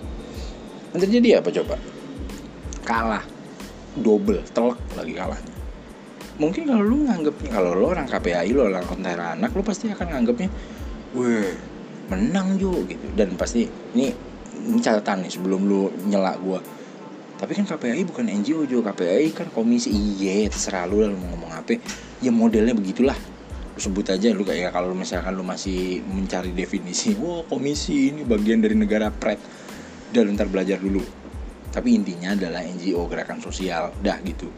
Yang 0.97 1.01
terjadi 1.05 1.29
apa 1.45 1.49
coba? 1.53 1.77
Kalah. 2.89 3.25
Double 3.91 4.41
telak 4.57 4.81
lagi 4.97 5.13
kalahnya 5.13 5.61
mungkin 6.41 6.65
kalau 6.65 6.81
lo 6.81 6.97
nganggapnya 7.05 7.51
kalau 7.53 7.71
lo 7.77 7.87
orang 7.93 8.09
KPAI 8.09 8.51
lo 8.57 8.73
orang 8.73 8.85
kontera 8.89 9.37
anak 9.37 9.53
lo 9.53 9.61
pasti 9.61 9.93
akan 9.93 10.09
nganggapnya 10.17 10.49
weh 11.13 11.53
menang 12.09 12.57
Jo 12.57 12.73
gitu. 12.89 13.07
Dan 13.13 13.37
pasti 13.37 13.69
ini 13.95 14.09
ini 14.67 14.81
catatan 14.81 15.29
nih 15.29 15.31
sebelum 15.31 15.69
lo 15.69 15.93
nyela 16.09 16.35
gue 16.41 16.59
tapi 17.41 17.57
kan 17.57 17.65
KPAI 17.65 18.05
bukan 18.05 18.29
NGO 18.29 18.69
juga. 18.69 18.93
KPAI 18.93 19.33
kan 19.33 19.49
komisi. 19.49 19.89
Iya 19.89 20.53
terserah 20.53 20.85
lu 20.85 21.01
lah 21.01 21.09
lu 21.09 21.17
mau 21.17 21.33
ngomong 21.33 21.57
apa. 21.57 21.81
Ya 22.21 22.29
modelnya 22.29 22.77
begitulah. 22.77 23.17
Lu 23.73 23.81
sebut 23.81 24.05
aja 24.13 24.29
lu 24.37 24.45
kayak 24.45 24.77
kalau 24.77 24.93
misalkan 24.93 25.33
lu 25.33 25.41
masih 25.41 26.05
mencari 26.05 26.53
definisi 26.53 27.17
wah 27.17 27.41
komisi 27.49 28.13
ini 28.13 28.29
bagian 28.29 28.61
dari 28.61 28.77
negara 28.77 29.09
pret 29.09 29.41
udah 30.13 30.21
lu 30.21 30.37
ntar 30.37 30.53
belajar 30.53 30.77
dulu. 30.77 31.01
Tapi 31.73 31.97
intinya 31.97 32.37
adalah 32.37 32.61
NGO 32.61 33.09
gerakan 33.09 33.41
sosial. 33.41 33.89
Dah 34.05 34.21
gitu. 34.21 34.53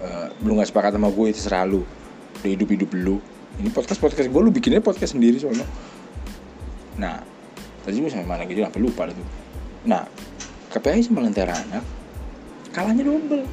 Uh, 0.00 0.32
lu 0.40 0.56
nggak 0.56 0.72
sepakat 0.72 0.96
sama 0.96 1.12
gue 1.12 1.28
terserah 1.28 1.68
lu. 1.68 1.84
Udah 2.40 2.50
hidup 2.56 2.72
hidup 2.72 2.90
lu. 2.96 3.20
Ini 3.60 3.68
podcast 3.68 4.00
podcast 4.00 4.32
gue 4.32 4.40
lu 4.40 4.48
bikinnya 4.48 4.80
podcast 4.80 5.12
sendiri 5.12 5.36
soalnya. 5.36 5.68
Nah 6.96 7.34
tadi 7.84 8.00
gue 8.00 8.08
sampai 8.08 8.24
mana 8.24 8.42
gitu 8.48 8.64
sampai 8.64 8.80
lupa 8.80 9.04
itu 9.12 9.24
nah 9.84 10.08
KPI 10.72 11.04
sama 11.04 11.20
Lentera 11.20 11.52
Anak 11.52 11.84
kalahnya 12.74 13.06
double. 13.06 13.46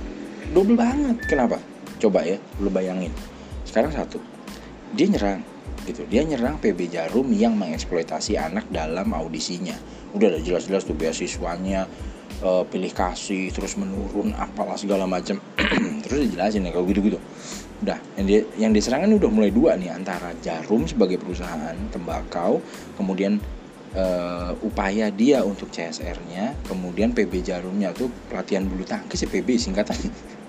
Double 0.51 0.75
banget. 0.75 1.21
Kenapa? 1.29 1.61
Coba 2.01 2.25
ya 2.25 2.41
lu 2.57 2.73
bayangin. 2.73 3.13
Sekarang 3.63 3.93
satu. 3.93 4.17
Dia 4.97 5.07
nyerang 5.07 5.45
gitu. 5.85 6.03
Dia 6.09 6.25
nyerang 6.25 6.57
PB 6.57 6.89
Jarum 6.89 7.29
yang 7.29 7.53
mengeksploitasi 7.55 8.35
anak 8.35 8.65
dalam 8.73 9.13
audisinya. 9.13 9.77
Udah 10.11 10.33
ada 10.33 10.39
jelas-jelas 10.41 10.83
tuh 10.83 10.97
beasiswanya 10.97 11.87
uh, 12.43 12.65
pilih 12.67 12.91
kasih 12.91 13.53
terus 13.53 13.77
menurun 13.77 14.33
apalah 14.35 14.75
segala 14.75 15.07
macam 15.07 15.39
terus 16.03 16.27
dijelasin 16.27 16.67
ya 16.67 16.71
kalau 16.73 16.89
gitu-gitu. 16.89 17.21
Udah 17.81 17.97
yang 18.17 18.25
dia 18.27 18.39
yang 18.57 18.71
diserang 18.73 19.05
udah 19.07 19.31
mulai 19.31 19.53
dua 19.53 19.77
nih 19.77 19.93
antara 19.93 20.33
Jarum 20.41 20.85
sebagai 20.89 21.21
perusahaan 21.21 21.77
tembakau 21.93 22.61
kemudian 22.97 23.41
uh, 23.95 24.51
upaya 24.63 25.11
dia 25.11 25.43
untuk 25.43 25.71
CSR-nya, 25.71 26.55
kemudian 26.67 27.11
PB 27.11 27.43
Jarumnya 27.43 27.91
tuh 27.91 28.07
pelatihan 28.31 28.63
bulu 28.67 28.87
tangkis 28.87 29.23
ya 29.23 29.29
PB 29.29 29.49
singkatan. 29.59 29.97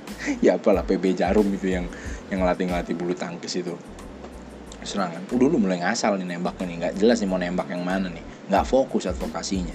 ya 0.45 0.59
apalah 0.59 0.87
PB 0.87 1.19
Jarum 1.19 1.47
itu 1.51 1.73
yang 1.73 1.87
yang 2.31 2.43
ngelatih-ngelatih 2.43 2.95
bulu 2.95 3.15
tangkis 3.17 3.59
itu. 3.59 3.75
Serangan. 4.83 5.23
Udah 5.31 5.47
dulu 5.47 5.63
mulai 5.63 5.79
ngasal 5.79 6.19
nih 6.19 6.27
nembaknya 6.27 6.65
nih, 6.67 6.77
nggak 6.87 6.95
jelas 6.99 7.23
nih 7.23 7.29
mau 7.31 7.39
nembak 7.39 7.71
yang 7.71 7.83
mana 7.87 8.11
nih, 8.11 8.25
nggak 8.51 8.65
fokus 8.67 9.07
advokasinya. 9.07 9.75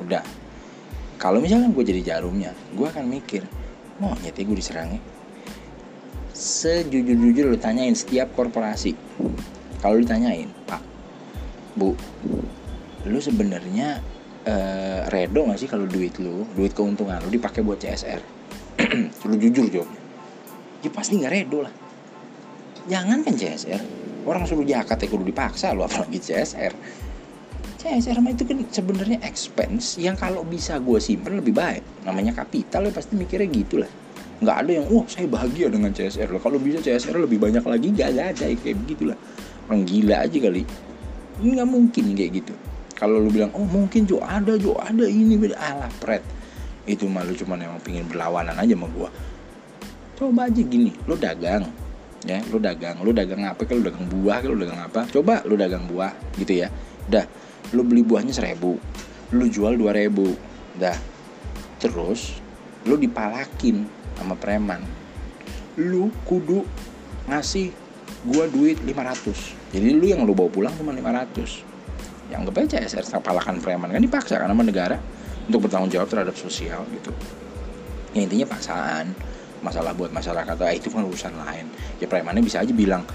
Udah. 0.00 0.24
Kalau 1.16 1.40
misalnya 1.40 1.72
gue 1.72 1.80
jadi 1.80 2.00
jarumnya, 2.04 2.52
gue 2.76 2.84
akan 2.84 3.08
mikir, 3.08 3.40
mau 3.96 4.12
nyete 4.20 4.44
gue 4.44 4.56
diserangnya. 4.56 5.00
Sejujur-jujur 6.36 7.48
lu 7.48 7.56
tanyain 7.56 7.96
setiap 7.96 8.28
korporasi. 8.36 8.92
Kalau 9.80 9.96
ditanyain, 9.96 10.52
Pak, 10.68 10.84
Bu, 11.72 11.96
lu 13.06 13.22
sebenarnya 13.22 14.02
uh, 14.46 15.06
redo 15.10 15.46
gak 15.46 15.58
sih 15.62 15.68
kalau 15.70 15.86
duit 15.86 16.18
lu 16.18 16.46
duit 16.58 16.74
keuntungan 16.74 17.22
lu 17.22 17.30
dipakai 17.30 17.62
buat 17.62 17.78
CSR 17.78 18.20
lu 19.30 19.36
jujur 19.38 19.66
jawabnya 19.70 20.06
ya 20.86 20.90
pasti 20.92 21.18
nggak 21.18 21.32
redo 21.32 21.66
lah. 21.66 21.74
Jangan 22.86 23.26
kan 23.26 23.34
CSR 23.34 23.82
orang 24.26 24.46
suruh 24.46 24.66
jakat 24.66 25.02
ya 25.02 25.08
kudu 25.10 25.24
dipaksa 25.26 25.74
lu 25.74 25.82
apalagi 25.82 26.22
CSR 26.22 26.74
CSR 27.78 28.18
mah 28.18 28.34
itu 28.34 28.42
kan 28.46 28.58
sebenarnya 28.66 29.18
expense 29.22 29.98
yang 29.98 30.18
kalau 30.18 30.42
bisa 30.42 30.78
gue 30.82 30.98
simpen 30.98 31.38
lebih 31.38 31.54
baik. 31.54 31.82
Namanya 32.06 32.34
kapital 32.34 32.86
ya 32.86 32.92
pasti 32.94 33.18
mikirnya 33.18 33.50
gitu 33.50 33.82
lah 33.82 33.90
nggak 34.36 34.52
ada 34.52 34.84
yang 34.84 34.86
wah 34.92 35.08
saya 35.08 35.24
bahagia 35.24 35.72
dengan 35.72 35.96
CSR 35.96 36.28
loh 36.28 36.44
kalau 36.44 36.60
bisa 36.60 36.84
CSR 36.84 37.24
lebih 37.24 37.40
banyak 37.40 37.64
lagi 37.64 37.88
gak 37.96 38.20
ada 38.20 38.36
kayak 38.36 38.76
begitulah. 38.84 39.16
Orang 39.66 39.88
gila 39.88 40.28
aja 40.28 40.38
kali. 40.38 40.62
Ini 41.40 41.48
nggak 41.56 41.70
mungkin 41.72 42.04
kayak 42.12 42.32
gitu 42.44 42.54
kalau 42.96 43.20
lu 43.20 43.28
bilang 43.28 43.52
oh 43.52 43.68
mungkin 43.68 44.08
Jo 44.08 44.18
ada 44.24 44.56
Jo 44.56 44.74
ada 44.80 45.04
ini 45.04 45.36
beda 45.36 45.56
alah 45.60 45.92
pret 46.00 46.24
itu 46.88 47.04
malu 47.06 47.36
cuma 47.36 47.58
emang 47.60 47.82
pingin 47.82 48.06
berlawanan 48.06 48.56
aja 48.56 48.74
sama 48.78 48.88
gua. 48.94 49.10
Coba 50.16 50.48
aja 50.48 50.62
gini 50.64 50.94
lu 51.04 51.14
dagang 51.14 51.68
ya 52.24 52.40
lu 52.48 52.58
dagang. 52.58 52.98
Lu 53.04 53.12
dagang 53.12 53.44
apa 53.44 53.62
kalau 53.68 53.84
dagang 53.84 54.06
buah 54.08 54.38
kalau 54.40 54.56
dagang 54.56 54.80
apa? 54.80 55.04
Coba 55.12 55.44
lu 55.44 55.54
dagang 55.54 55.84
buah 55.84 56.14
gitu 56.40 56.64
ya. 56.64 56.72
Dah 57.06 57.26
lu 57.74 57.84
beli 57.84 58.00
buahnya 58.06 58.32
seribu 58.32 58.80
lu 59.34 59.44
jual 59.46 59.76
dua 59.76 59.92
ribu. 59.92 60.32
Dah 60.78 60.96
terus 61.78 62.40
lu 62.88 62.96
dipalakin 62.96 63.84
sama 64.16 64.34
preman. 64.38 64.80
Lu 65.76 66.08
kudu 66.24 66.64
ngasih 67.26 67.86
gua 68.26 68.50
duit 68.50 68.78
500 68.82 69.74
jadi 69.74 69.86
lu 69.94 70.06
yang 70.10 70.26
lu 70.26 70.34
bawa 70.34 70.50
pulang 70.50 70.74
cuma 70.74 70.90
500 70.90 71.75
yang 72.30 72.42
anggap 72.42 72.66
aja 72.66 72.82
CSR 72.82 73.22
palakan 73.22 73.62
preman. 73.62 73.90
Kan 73.90 74.02
dipaksa 74.02 74.38
karena 74.40 74.54
negara 74.54 74.98
untuk 75.46 75.66
bertanggung 75.66 75.90
jawab 75.90 76.10
terhadap 76.10 76.34
sosial 76.34 76.82
gitu. 76.90 77.14
Ya 78.16 78.26
intinya 78.26 78.46
paksaan 78.50 79.14
masalah 79.62 79.94
buat 79.94 80.10
masyarakat. 80.10 80.56
Ah, 80.62 80.72
itu 80.74 80.90
kan 80.90 81.06
urusan 81.06 81.34
lain. 81.36 81.70
Ya 82.02 82.06
premannya 82.10 82.42
bisa 82.42 82.62
aja 82.62 82.72
bilang 82.74 83.06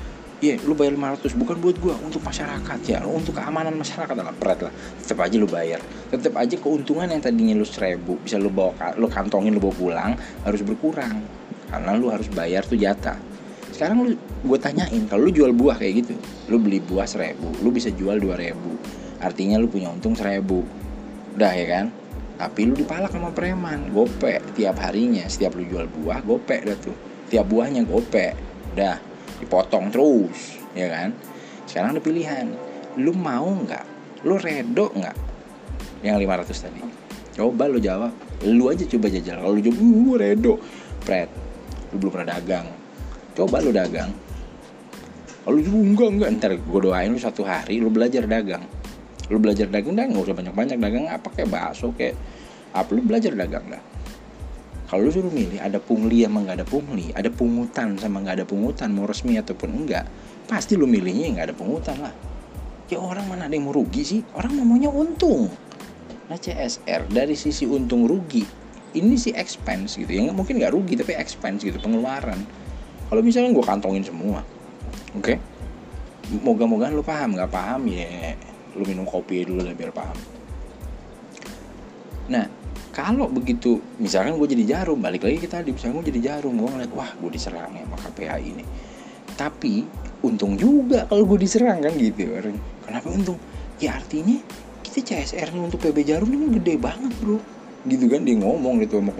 Iya, 0.41 0.57
lu 0.65 0.73
bayar 0.73 0.97
500 0.97 1.37
bukan 1.37 1.61
buat 1.61 1.77
gua, 1.77 1.93
untuk 2.01 2.25
masyarakat 2.25 2.79
ya, 2.89 3.05
untuk 3.05 3.37
keamanan 3.37 3.77
masyarakat. 3.77 4.09
Lah, 4.17 4.33
berat 4.33 4.65
lah. 4.65 4.73
Tetap 4.97 5.21
aja 5.21 5.37
lu 5.37 5.45
bayar. 5.45 5.77
Tetap 6.09 6.33
aja 6.33 6.57
keuntungan 6.57 7.05
yang 7.05 7.21
tadinya 7.21 7.53
lu 7.53 7.61
seribu 7.61 8.17
bisa 8.17 8.41
lu 8.41 8.49
bawa 8.49 8.73
lu 8.97 9.05
kantongin 9.05 9.53
lu 9.53 9.61
bawa 9.61 9.75
pulang 9.77 10.11
harus 10.41 10.65
berkurang. 10.65 11.21
Karena 11.69 11.93
lu 11.93 12.09
harus 12.09 12.25
bayar 12.33 12.65
tuh 12.65 12.73
jatah. 12.73 13.21
Sekarang 13.81 14.05
lu 14.05 14.13
gue 14.45 14.59
tanyain 14.61 15.09
kalau 15.09 15.25
lu 15.25 15.33
jual 15.33 15.57
buah 15.57 15.73
kayak 15.73 16.05
gitu, 16.05 16.13
lu 16.53 16.61
beli 16.61 16.77
buah 16.85 17.09
seribu, 17.09 17.49
lu 17.65 17.73
bisa 17.73 17.89
jual 17.89 18.21
dua 18.21 18.37
ribu, 18.37 18.77
artinya 19.17 19.57
lu 19.57 19.65
punya 19.65 19.89
untung 19.89 20.13
seribu, 20.13 20.61
udah 21.33 21.49
ya 21.49 21.65
kan? 21.65 21.85
Tapi 22.37 22.69
lu 22.69 22.77
dipalak 22.77 23.09
sama 23.09 23.33
preman, 23.33 23.89
gope 23.89 24.37
tiap 24.53 24.77
harinya, 24.85 25.25
setiap 25.25 25.57
lu 25.57 25.65
jual 25.65 25.89
buah 25.97 26.21
gope 26.21 26.61
dah 26.61 26.77
tuh, 26.77 26.93
tiap 27.33 27.49
buahnya 27.49 27.81
gope, 27.89 28.37
dah 28.77 29.01
dipotong 29.41 29.89
terus 29.89 30.61
ya 30.77 30.85
kan? 30.85 31.17
Sekarang 31.65 31.97
ada 31.97 32.01
pilihan. 32.05 32.53
Lu 33.01 33.17
mau 33.17 33.49
nggak? 33.49 33.85
Lu 34.29 34.37
redo 34.37 34.93
nggak? 34.93 35.17
Yang 36.05 36.29
500 36.29 36.65
tadi. 36.69 36.81
Coba 37.33 37.65
lu 37.65 37.81
jawab. 37.81 38.13
Lu 38.45 38.69
aja 38.69 38.85
coba 38.85 39.09
jajal. 39.09 39.41
Kalau 39.41 39.57
lu 39.57 39.61
jawab 39.65 39.81
uh, 39.81 40.15
redo. 40.21 40.61
Pret 41.01 41.33
lu 41.91 41.99
belum 41.99 42.11
pernah 42.13 42.39
dagang 42.39 42.80
coba 43.35 43.63
lu 43.63 43.71
dagang. 43.71 44.11
Kalau 45.41 45.57
lu 45.57 45.79
enggak 45.81 46.09
enggak 46.13 46.29
ntar 46.37 46.51
gue 46.57 46.79
doain 46.79 47.09
lu 47.09 47.17
satu 47.17 47.41
hari 47.41 47.81
lu 47.81 47.89
belajar 47.89 48.27
dagang. 48.29 48.61
Lu 49.31 49.41
belajar 49.41 49.71
dagang 49.71 49.97
dah 49.97 50.05
nggak 50.05 50.21
usah 50.21 50.35
banyak 50.37 50.53
banyak 50.53 50.77
dagang 50.77 51.05
apa 51.09 51.27
kayak 51.33 51.49
bakso 51.49 51.95
kayak 51.97 52.13
apa 52.75 52.89
lu 52.93 53.01
belajar 53.01 53.33
dagang 53.33 53.65
dah. 53.71 53.81
Kalau 54.91 55.07
lu 55.07 55.11
suruh 55.11 55.31
milih 55.31 55.57
ada 55.57 55.79
pungli 55.79 56.27
sama 56.27 56.43
nggak 56.43 56.57
ada 56.61 56.67
pungli 56.67 57.05
ada 57.15 57.29
pungutan 57.31 57.95
sama 57.95 58.21
nggak 58.21 58.43
ada 58.43 58.45
pungutan 58.45 58.91
mau 58.91 59.07
resmi 59.07 59.39
ataupun 59.39 59.69
enggak 59.71 60.05
pasti 60.45 60.75
lu 60.75 60.85
milihnya 60.85 61.39
nggak 61.39 61.45
ada 61.51 61.55
pungutan 61.55 61.97
lah. 61.97 62.13
Ya 62.91 62.99
orang 62.99 63.23
mana 63.31 63.47
ada 63.47 63.55
yang 63.55 63.71
mau 63.71 63.73
rugi 63.73 64.03
sih? 64.03 64.21
Orang 64.35 64.59
maunya 64.59 64.91
untung. 64.91 65.47
Nah 66.27 66.35
CSR 66.35 67.07
dari 67.07 67.39
sisi 67.39 67.63
untung 67.63 68.03
rugi 68.03 68.61
ini 68.95 69.15
sih 69.15 69.31
expense 69.31 69.95
gitu 69.95 70.11
ya 70.11 70.31
mungkin 70.31 70.59
nggak 70.59 70.73
rugi 70.75 70.99
tapi 70.99 71.15
expense 71.15 71.63
gitu 71.63 71.79
pengeluaran 71.79 72.39
kalau 73.11 73.19
misalnya 73.19 73.51
gue 73.51 73.65
kantongin 73.67 74.07
semua 74.07 74.39
oke. 75.19 75.35
okay? 75.35 75.37
moga-moga 76.39 76.87
lu 76.87 77.03
paham 77.03 77.35
nggak 77.35 77.51
paham 77.51 77.91
ya 77.91 78.39
lu 78.79 78.87
minum 78.87 79.03
kopi 79.03 79.43
dulu 79.43 79.67
lah 79.67 79.75
biar 79.75 79.91
paham. 79.91 80.15
Nah 82.31 82.47
kalau 82.95 83.27
begitu 83.27 83.83
misalkan 83.99 84.39
gue 84.39 84.47
jadi 84.47 84.79
jarum 84.79 85.03
balik 85.03 85.27
lagi 85.27 85.43
kita 85.43 85.59
di 85.59 85.75
misalkan 85.75 85.99
gue 85.99 86.07
jadi 86.15 86.39
jarum 86.39 86.55
gue 86.55 86.71
ngeliat 86.71 86.91
wah 86.95 87.11
gue 87.19 87.29
diserang 87.35 87.75
ya 87.75 87.83
sama 87.83 87.99
KPI 87.99 88.43
ini. 88.47 88.63
Tapi 89.35 89.83
untung 90.23 90.55
juga 90.55 91.03
kalau 91.11 91.27
gue 91.27 91.43
diserang 91.43 91.83
kan 91.83 91.91
gitu 91.99 92.31
kenapa 92.87 93.07
untung? 93.11 93.35
Ya 93.83 93.99
artinya 93.99 94.39
kita 94.87 95.03
CSR 95.03 95.51
nya 95.51 95.61
untuk 95.67 95.83
PB 95.83 96.03
Jarum 96.03 96.31
ini 96.31 96.59
gede 96.59 96.79
banget 96.79 97.11
bro. 97.19 97.43
Gitu 97.87 98.07
kan 98.07 98.23
dia 98.23 98.39
ngomong 98.39 98.79
gitu 98.83 99.03
sama 99.03 99.11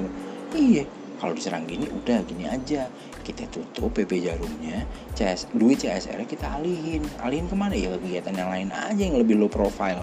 iya 0.55 0.83
kalau 1.22 1.38
diserang 1.38 1.70
gini 1.70 1.86
udah 1.86 2.25
gini 2.25 2.50
aja. 2.50 2.90
Kita 3.22 3.46
tutup 3.54 3.94
PB 3.94 4.25
Jarumnya 4.25 4.90
CS 5.13 5.54
duit 5.54 5.86
CSR 5.86 6.25
kita 6.25 6.58
alihin. 6.58 7.06
Alihin 7.22 7.46
ke 7.46 7.54
mana? 7.54 7.78
Ya 7.78 7.94
kegiatan 7.94 8.34
yang 8.34 8.50
lain 8.50 8.70
aja 8.74 8.98
yang 8.98 9.22
lebih 9.22 9.38
low 9.38 9.46
profile. 9.46 10.01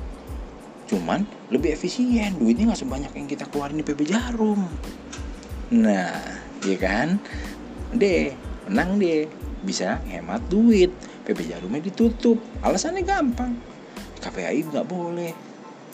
Cuman 0.87 1.27
lebih 1.51 1.75
efisien. 1.75 2.39
Duitnya 2.39 2.71
nggak 2.71 2.87
sebanyak 2.87 3.13
yang 3.19 3.27
kita 3.27 3.51
keluarin 3.51 3.83
di 3.83 3.85
PB 3.85 4.07
Jarum. 4.07 4.71
Nah 5.75 6.15
ya 6.63 6.77
kan? 6.79 7.19
Deh 7.91 8.31
menang 8.71 9.03
deh 9.03 9.27
bisa 9.67 9.99
hemat 10.07 10.47
duit. 10.47 10.95
PB 11.27 11.51
Jarumnya 11.51 11.83
ditutup. 11.83 12.39
Alasannya 12.63 13.03
gampang. 13.03 13.59
KPAI 14.23 14.63
nggak 14.71 14.87
boleh 14.87 15.48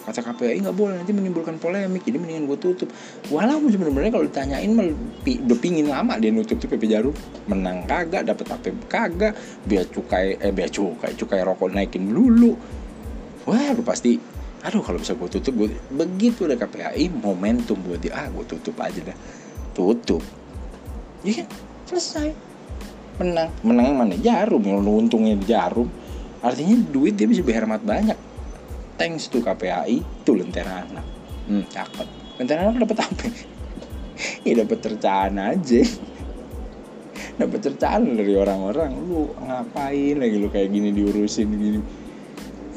kata 0.05 0.21
KPAI 0.21 0.61
nggak 0.61 0.77
boleh 0.77 1.01
nanti 1.01 1.17
menimbulkan 1.17 1.57
polemik 1.57 2.05
jadi 2.05 2.21
mendingan 2.21 2.45
gue 2.45 2.59
tutup. 2.61 2.93
Walaupun 3.33 3.73
sebenarnya 3.73 4.13
kalau 4.13 4.29
ditanyain 4.29 4.71
udah 5.25 5.59
pingin 5.59 5.89
lama 5.89 6.21
dia 6.21 6.29
nutup 6.29 6.61
tuh 6.61 6.69
PP 6.69 6.93
Jarum. 6.93 7.17
Menang 7.49 7.89
kagak 7.89 8.29
dapat 8.29 8.47
apa 8.53 8.69
kagak 8.85 9.33
biar 9.65 9.89
cukai 9.89 10.37
eh 10.37 10.53
biar 10.53 10.69
cukai 10.69 11.17
cukai 11.17 11.41
rokok 11.41 11.73
naikin 11.73 12.05
dulu. 12.13 12.53
Wah 13.49 13.73
lu 13.73 13.81
pasti 13.81 14.21
aduh 14.65 14.81
kalau 14.85 15.01
bisa 15.01 15.17
gue 15.17 15.29
tutup 15.29 15.53
gue 15.57 15.69
begitu 15.93 16.45
ada 16.45 16.61
KPAI 16.61 17.09
momentum 17.09 17.77
buat 17.81 18.01
dia 18.01 18.13
ah 18.13 18.29
gue 18.29 18.45
tutup 18.45 18.77
aja 18.85 19.01
dah. 19.01 19.17
Tutup. 19.73 20.21
Ya 21.25 21.41
kan? 21.41 21.49
Selesai. 21.89 22.29
Menang. 23.25 23.49
Menang 23.65 23.97
mana? 23.97 24.17
Jarum 24.21 24.61
yang 24.61 24.85
untungnya 24.85 25.33
di 25.33 25.49
jarum. 25.49 25.89
Artinya 26.45 26.77
duit 26.93 27.17
dia 27.17 27.25
bisa 27.25 27.41
berhemat 27.41 27.81
banyak 27.81 28.34
thanks 28.97 29.27
to 29.31 29.43
KPAI 29.43 30.03
tuh 30.23 30.39
lentera 30.39 30.87
anak. 30.87 31.07
Hmm 31.51 31.65
cakep. 31.69 32.09
Lentera 32.41 32.69
anak 32.69 32.89
dapat 32.89 32.99
apa? 33.05 33.27
Ya 34.47 34.63
dapat 34.63 34.79
cercaan 34.79 35.43
aja. 35.43 35.83
Dapat 37.41 37.61
cercaan 37.67 38.15
dari 38.15 38.39
orang-orang. 38.39 38.95
Lu 38.95 39.27
ngapain 39.43 40.23
lagi 40.23 40.39
lu 40.39 40.47
kayak 40.47 40.71
gini 40.71 40.95
diurusin 40.95 41.51
gini? 41.51 41.81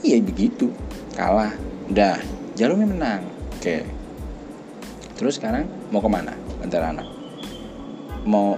Iya 0.02 0.18
begitu. 0.26 0.74
Kalah. 1.14 1.54
Udah. 1.94 2.18
Jalurnya 2.58 2.90
menang. 2.90 3.22
Oke. 3.54 3.86
Terus 5.14 5.38
sekarang 5.38 5.70
mau 5.94 6.02
ke 6.02 6.10
mana 6.10 6.34
bentar 6.58 6.90
anak? 6.90 7.06
Mau 8.26 8.58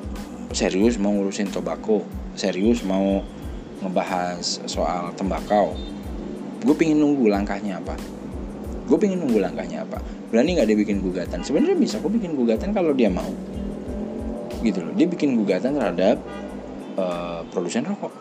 serius 0.55 0.95
mau 0.95 1.11
ngurusin 1.11 1.51
tobacco? 1.51 2.07
Serius 2.39 2.79
mau 2.87 3.19
ngebahas 3.83 4.63
soal 4.71 5.11
tembakau 5.19 5.75
gue 6.59 6.75
pingin 6.75 6.99
nunggu 6.99 7.31
langkahnya 7.31 7.79
apa? 7.79 7.95
Gue 8.89 8.97
pingin 8.99 9.21
nunggu 9.21 9.39
langkahnya 9.39 9.87
apa? 9.87 10.01
Berani 10.27 10.59
nggak 10.59 10.67
dia 10.67 10.77
bikin 10.77 10.97
gugatan? 10.99 11.39
Sebenarnya 11.45 11.77
bisa 11.79 12.01
gue 12.03 12.11
bikin 12.11 12.35
gugatan 12.35 12.75
kalau 12.75 12.91
dia 12.91 13.07
mau. 13.07 13.29
Gitu 14.59 14.83
loh. 14.83 14.91
Dia 14.97 15.07
bikin 15.07 15.39
gugatan 15.39 15.79
terhadap 15.79 16.17
uh, 16.99 17.45
produsen 17.53 17.87
rokok. 17.87 18.11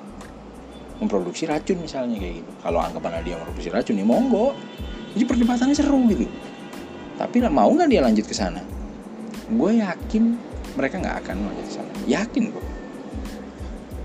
Memproduksi 0.98 1.46
racun 1.46 1.82
misalnya 1.82 2.18
kayak 2.18 2.42
gitu. 2.42 2.50
Kalau 2.62 2.78
anggapan 2.82 3.22
dia 3.26 3.34
memproduksi 3.38 3.70
racun 3.74 3.96
ya 3.98 4.06
monggo. 4.06 4.54
Jadi 5.16 5.24
perdebatannya 5.24 5.74
seru 5.74 6.04
gitu. 6.12 6.28
Tapi 7.18 7.42
mau 7.50 7.70
nggak 7.74 7.90
dia 7.90 8.00
lanjut 8.04 8.26
ke 8.28 8.34
sana? 8.36 8.62
Gue 9.50 9.82
yakin 9.82 10.38
mereka 10.78 11.00
nggak 11.02 11.16
akan 11.26 11.36
lanjut 11.42 11.66
ke 11.66 11.74
sana. 11.74 11.92
Yakin 12.06 12.44
kok 12.54 12.66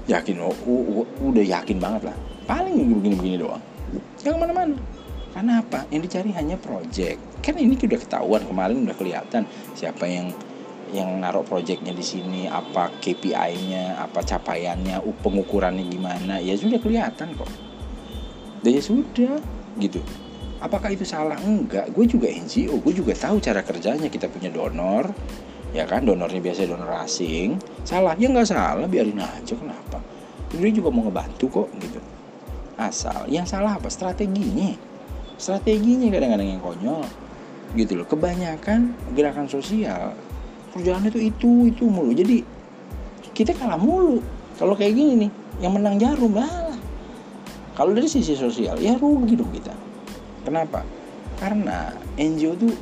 yakin 0.03 0.35
oh, 0.43 0.51
uh, 0.67 1.07
udah 1.23 1.43
yakin 1.43 1.79
banget 1.79 2.11
lah. 2.11 2.15
Paling 2.43 2.75
begini-begini 2.75 3.39
doang 3.39 3.63
jangan 4.21 4.37
ke 4.37 4.41
mana-mana. 4.47 4.77
Karena 5.33 5.65
apa? 5.65 5.89
Yang 5.89 6.01
dicari 6.07 6.29
hanya 6.37 6.55
project. 6.61 7.17
Kan 7.41 7.57
ini 7.57 7.73
udah 7.73 7.99
ketahuan 7.99 8.45
kemarin 8.45 8.85
udah 8.85 8.93
kelihatan 8.93 9.49
siapa 9.73 10.05
yang 10.05 10.29
yang 10.93 11.09
naruh 11.17 11.41
projectnya 11.41 11.89
di 11.89 12.05
sini 12.05 12.45
apa 12.45 12.93
KPI-nya 13.01 13.97
apa 13.97 14.21
capaiannya 14.21 15.01
pengukurannya 15.25 15.89
gimana. 15.89 16.37
Ya 16.37 16.53
sudah 16.53 16.77
kelihatan 16.77 17.33
kok. 17.33 17.49
Dan 18.61 18.77
ya 18.77 18.81
sudah 18.85 19.41
gitu. 19.81 20.05
Apakah 20.61 20.93
itu 20.93 21.03
salah? 21.03 21.41
Enggak. 21.41 21.89
Gue 21.91 22.05
juga 22.05 22.29
NGO 22.29 22.77
gue 22.77 22.93
juga 22.93 23.17
tahu 23.17 23.41
cara 23.41 23.65
kerjanya. 23.65 24.07
Kita 24.13 24.29
punya 24.29 24.53
donor 24.53 25.09
ya 25.73 25.89
kan? 25.89 26.05
Donornya 26.05 26.45
biasa 26.45 26.69
donor 26.69 26.93
asing. 27.01 27.57
Salah. 27.81 28.13
Ya 28.21 28.29
nggak 28.29 28.53
salah. 28.53 28.85
Biarin 28.85 29.17
aja. 29.17 29.57
Kenapa? 29.57 29.97
Dia 30.53 30.69
juga 30.69 30.93
mau 30.93 31.09
ngebantu 31.09 31.49
kok 31.49 31.67
gitu 31.81 32.12
asal 32.77 33.27
yang 33.29 33.45
salah 33.45 33.77
apa? 33.77 33.89
Strateginya. 33.89 34.73
Strateginya 35.37 36.09
kadang-kadang 36.09 36.57
yang 36.57 36.61
konyol. 36.61 37.05
Gitu 37.73 37.97
loh. 37.97 38.05
Kebanyakan 38.05 38.93
gerakan 39.17 39.47
sosial 39.49 40.13
kerjaan 40.73 41.05
itu 41.05 41.19
itu 41.21 41.49
itu 41.69 41.83
mulu. 41.85 42.11
Jadi 42.17 42.41
kita 43.33 43.53
kalah 43.53 43.77
mulu. 43.77 44.21
Kalau 44.57 44.73
kayak 44.73 44.93
gini 44.97 45.27
nih 45.27 45.31
yang 45.61 45.73
menang 45.77 46.01
jarum 46.01 46.33
lah. 46.33 46.73
Kalau 47.73 47.93
dari 47.93 48.05
sisi 48.05 48.37
sosial 48.37 48.77
ya 48.77 48.97
rugi 48.97 49.33
dong 49.37 49.49
kita. 49.53 49.73
Kenapa? 50.45 50.85
Karena 51.41 51.89
NGO 52.17 52.53
tuh 52.57 52.73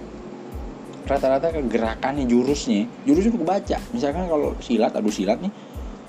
rata-rata 1.08 1.52
gerakannya 1.52 2.24
jurusnya 2.24 2.88
jurusnya 3.04 3.36
udah 3.36 3.48
baca 3.60 3.78
misalkan 3.92 4.32
kalau 4.32 4.56
silat 4.64 4.94
adu 4.96 5.12
silat 5.12 5.44
nih 5.44 5.52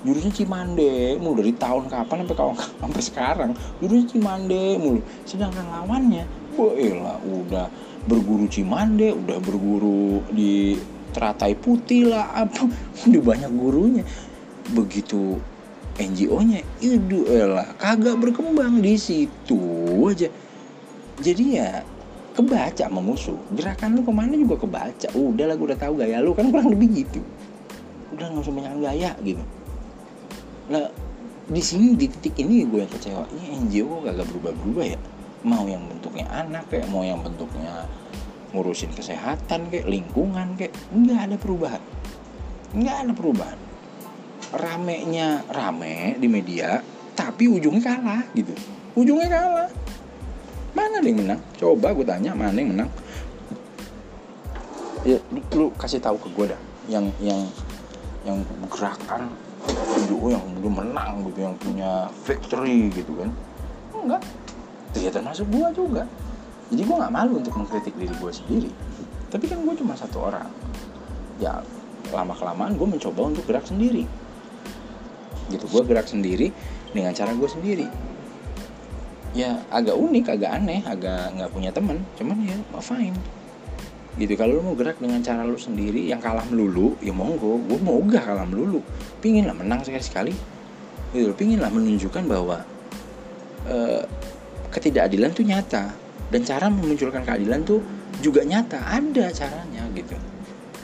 jurusnya 0.03 0.31
Cimande 0.35 1.15
mulu 1.17 1.39
dari 1.39 1.55
tahun 1.55 1.87
kapan 1.87 2.27
sampai 2.27 2.37
kawan 2.37 2.55
sampai 2.59 3.01
sekarang. 3.01 3.51
Jurusnya 3.79 4.07
Cimande 4.11 4.63
mulu. 4.77 4.99
Sedangkan 5.23 5.65
lawannya 5.71 6.27
wah 6.59 7.17
udah 7.23 7.67
berguru 8.05 8.45
Cimande 8.51 9.15
udah 9.15 9.39
berguru 9.39 10.21
di 10.29 10.77
teratai 11.15 11.55
putih 11.55 12.11
lah 12.11 12.35
apa 12.35 12.67
udah 13.07 13.21
banyak 13.23 13.51
gurunya. 13.55 14.03
Begitu 14.75 15.39
NGO-nya 15.93 16.65
itu 16.83 17.23
elah 17.29 17.71
kagak 17.79 18.19
berkembang 18.19 18.83
di 18.83 18.99
situ 18.99 19.59
aja. 20.03 20.27
Jadi 21.23 21.43
ya 21.55 21.79
kebaca 22.35 22.89
sama 22.89 22.99
musuh. 22.99 23.37
Gerakan 23.55 23.95
lu 23.95 24.01
ke 24.03 24.11
mana 24.11 24.35
juga 24.35 24.59
kebaca. 24.59 25.07
Udah 25.15 25.45
lah 25.47 25.55
gue 25.55 25.67
udah 25.71 25.79
tahu 25.79 25.93
gaya 25.95 26.19
lu 26.19 26.35
kan 26.35 26.51
kurang 26.51 26.73
lebih 26.75 27.05
gitu. 27.05 27.21
Udah 28.11 28.29
nggak 28.33 28.43
usah 28.43 28.53
banyak 28.53 28.73
gaya 28.83 29.11
gitu 29.21 29.43
lah 30.73 30.89
di 31.43 31.61
sini 31.61 31.93
di 31.93 32.09
titik 32.09 32.41
ini 32.41 32.65
gue 32.65 32.81
yang 32.81 32.91
kecewa. 32.91 33.29
Ini 33.29 33.45
NGO 33.69 34.01
kok 34.01 34.09
gak 34.09 34.27
berubah-berubah 34.33 34.85
ya? 34.89 34.99
Mau 35.45 35.67
yang 35.69 35.85
bentuknya 35.85 36.25
anak 36.33 36.71
kayak 36.71 36.87
mau 36.89 37.05
yang 37.05 37.21
bentuknya 37.21 37.85
ngurusin 38.55 38.93
kesehatan 38.95 39.69
kayak 39.69 39.85
lingkungan 39.89 40.55
kayak 40.55 40.73
nggak 40.93 41.19
ada 41.29 41.35
perubahan. 41.37 41.83
Nggak 42.73 42.95
ada 43.05 43.13
perubahan. 43.13 43.59
Ramenya 44.53 45.43
rame 45.51 46.15
di 46.17 46.27
media 46.29 46.79
tapi 47.13 47.51
ujungnya 47.51 47.81
kalah 47.83 48.23
gitu. 48.33 48.53
Ujungnya 48.95 49.27
kalah. 49.29 49.69
Mana 50.73 51.05
yang 51.05 51.21
menang? 51.21 51.41
Coba 51.59 51.93
gue 51.93 52.05
tanya 52.07 52.33
mana 52.33 52.55
yang 52.55 52.73
menang? 52.73 52.89
Ya 55.03 55.19
lu, 55.29 55.41
lu 55.53 55.65
kasih 55.75 55.99
tahu 55.99 56.15
ke 56.17 56.31
gue 56.31 56.45
dah 56.55 56.61
yang 56.87 57.11
yang 57.19 57.43
yang 58.23 58.39
gerakan 58.71 59.27
NGO 59.71 60.27
yang 60.31 60.43
belum 60.59 60.73
menang 60.83 61.27
gitu 61.29 61.39
yang 61.45 61.55
punya 61.59 61.91
victory 62.27 62.91
gitu 62.91 63.11
kan. 63.19 63.29
Enggak. 63.95 64.21
Ternyata 64.93 65.19
masuk 65.23 65.47
gue 65.49 65.67
juga. 65.73 66.03
Jadi 66.73 66.81
gue 66.83 66.95
nggak 66.95 67.13
malu 67.13 67.39
untuk 67.39 67.53
mengkritik 67.57 67.93
diri 67.95 68.13
gue 68.13 68.31
sendiri. 68.31 68.69
Tapi 69.29 69.45
kan 69.49 69.61
gue 69.61 69.75
cuma 69.77 69.93
satu 69.97 70.29
orang. 70.29 70.49
Ya 71.41 71.61
lama 72.11 72.33
kelamaan 72.37 72.77
gue 72.77 72.87
mencoba 72.87 73.21
untuk 73.29 73.43
gerak 73.49 73.65
sendiri. 73.65 74.05
Gitu 75.49 75.65
gue 75.67 75.81
gerak 75.85 76.07
sendiri 76.07 76.51
dengan 76.93 77.11
cara 77.15 77.33
gue 77.33 77.49
sendiri. 77.49 77.87
Ya 79.33 79.61
agak 79.73 79.97
unik 79.97 80.25
agak 80.29 80.51
aneh 80.61 80.81
agak 80.85 81.33
nggak 81.37 81.51
punya 81.51 81.69
teman. 81.73 82.05
Cuman 82.15 82.37
ya 82.45 82.55
fine 82.79 83.42
gitu. 84.17 84.33
Kalau 84.37 84.59
lu 84.59 84.61
mau 84.61 84.75
gerak 84.77 85.01
dengan 85.01 85.19
cara 85.25 85.41
lu 85.41 85.57
sendiri 85.57 86.05
yang 86.05 86.21
kalah 86.21 86.45
melulu 86.49 86.93
ya 87.01 87.13
monggo. 87.15 87.57
Gue 87.65 87.79
mau 87.81 87.97
gak 88.05 88.29
kalah 88.29 88.45
melulu. 88.45 88.81
Pingin 89.23 89.49
lah 89.49 89.55
menang 89.57 89.81
sekali 89.81 90.03
sekali 90.03 90.33
gitu 91.13 91.29
pingin 91.37 91.61
lah 91.61 91.69
menunjukkan 91.69 92.25
bahwa 92.25 92.65
uh, 93.69 94.03
ketidakadilan 94.73 95.29
tuh 95.33 95.45
nyata. 95.45 95.93
Dan 96.33 96.41
cara 96.41 96.65
memunculkan 96.65 97.21
keadilan 97.21 97.61
tuh 97.61 97.81
juga 98.21 98.41
nyata. 98.41 98.81
Ada 98.81 99.29
caranya 99.33 99.85
gitu. 99.93 100.17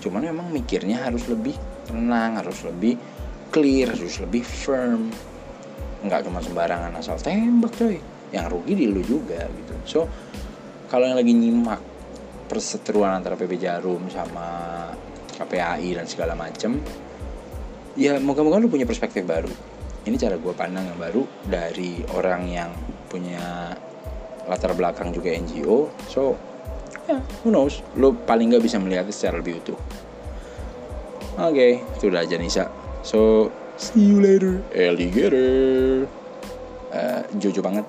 Cuman 0.05 0.29
memang 0.29 0.47
mikirnya 0.53 1.01
harus 1.01 1.25
lebih 1.25 1.57
tenang 1.89 2.37
harus 2.37 2.61
lebih 2.61 2.97
clear 3.49 3.89
harus 3.89 4.21
lebih 4.21 4.45
firm. 4.45 5.09
Nggak 6.05 6.29
cuma 6.29 6.39
sembarangan 6.39 6.93
asal 6.97 7.17
tembak 7.17 7.73
coy. 7.73 7.97
Yang 8.29 8.45
rugi 8.53 8.73
di 8.77 8.85
lu 8.85 9.01
juga 9.01 9.49
gitu. 9.49 9.73
So 9.89 9.99
kalau 10.85 11.09
yang 11.09 11.17
lagi 11.17 11.33
nyimak 11.33 11.81
perseteruan 12.49 13.13
antara 13.13 13.37
PB 13.37 13.61
Jarum 13.61 14.09
sama 14.09 14.89
KPAI 15.37 15.95
dan 16.01 16.09
segala 16.09 16.33
macem 16.33 16.81
ya 17.93 18.17
moga-moga 18.17 18.57
lu 18.57 18.71
punya 18.71 18.89
perspektif 18.89 19.23
baru. 19.23 19.51
Ini 20.07 20.15
cara 20.17 20.39
gue 20.39 20.53
pandang 20.57 20.89
yang 20.89 20.97
baru 20.97 21.21
dari 21.45 22.01
orang 22.17 22.49
yang 22.49 22.71
punya 23.11 23.75
latar 24.49 24.73
belakang 24.73 25.13
juga 25.13 25.29
NGO 25.29 25.93
so 26.09 26.33
ya 27.05 27.19
yeah, 27.19 27.21
who 27.45 27.53
knows? 27.53 27.85
Lu 27.93 28.17
paling 28.25 28.49
nggak 28.49 28.65
bisa 28.65 28.81
melihatnya 28.81 29.13
secara 29.13 29.37
lebih 29.43 29.61
utuh. 29.61 29.77
Oke 31.37 31.53
okay, 31.53 31.71
itu 31.99 32.09
udah 32.09 32.25
aja 32.25 32.35
Nisa. 32.41 32.65
So 33.05 33.51
see 33.77 34.09
you 34.09 34.17
later 34.19 34.63
alligator 34.73 36.09
uh, 36.91 37.21
jojo 37.37 37.61
banget 37.61 37.85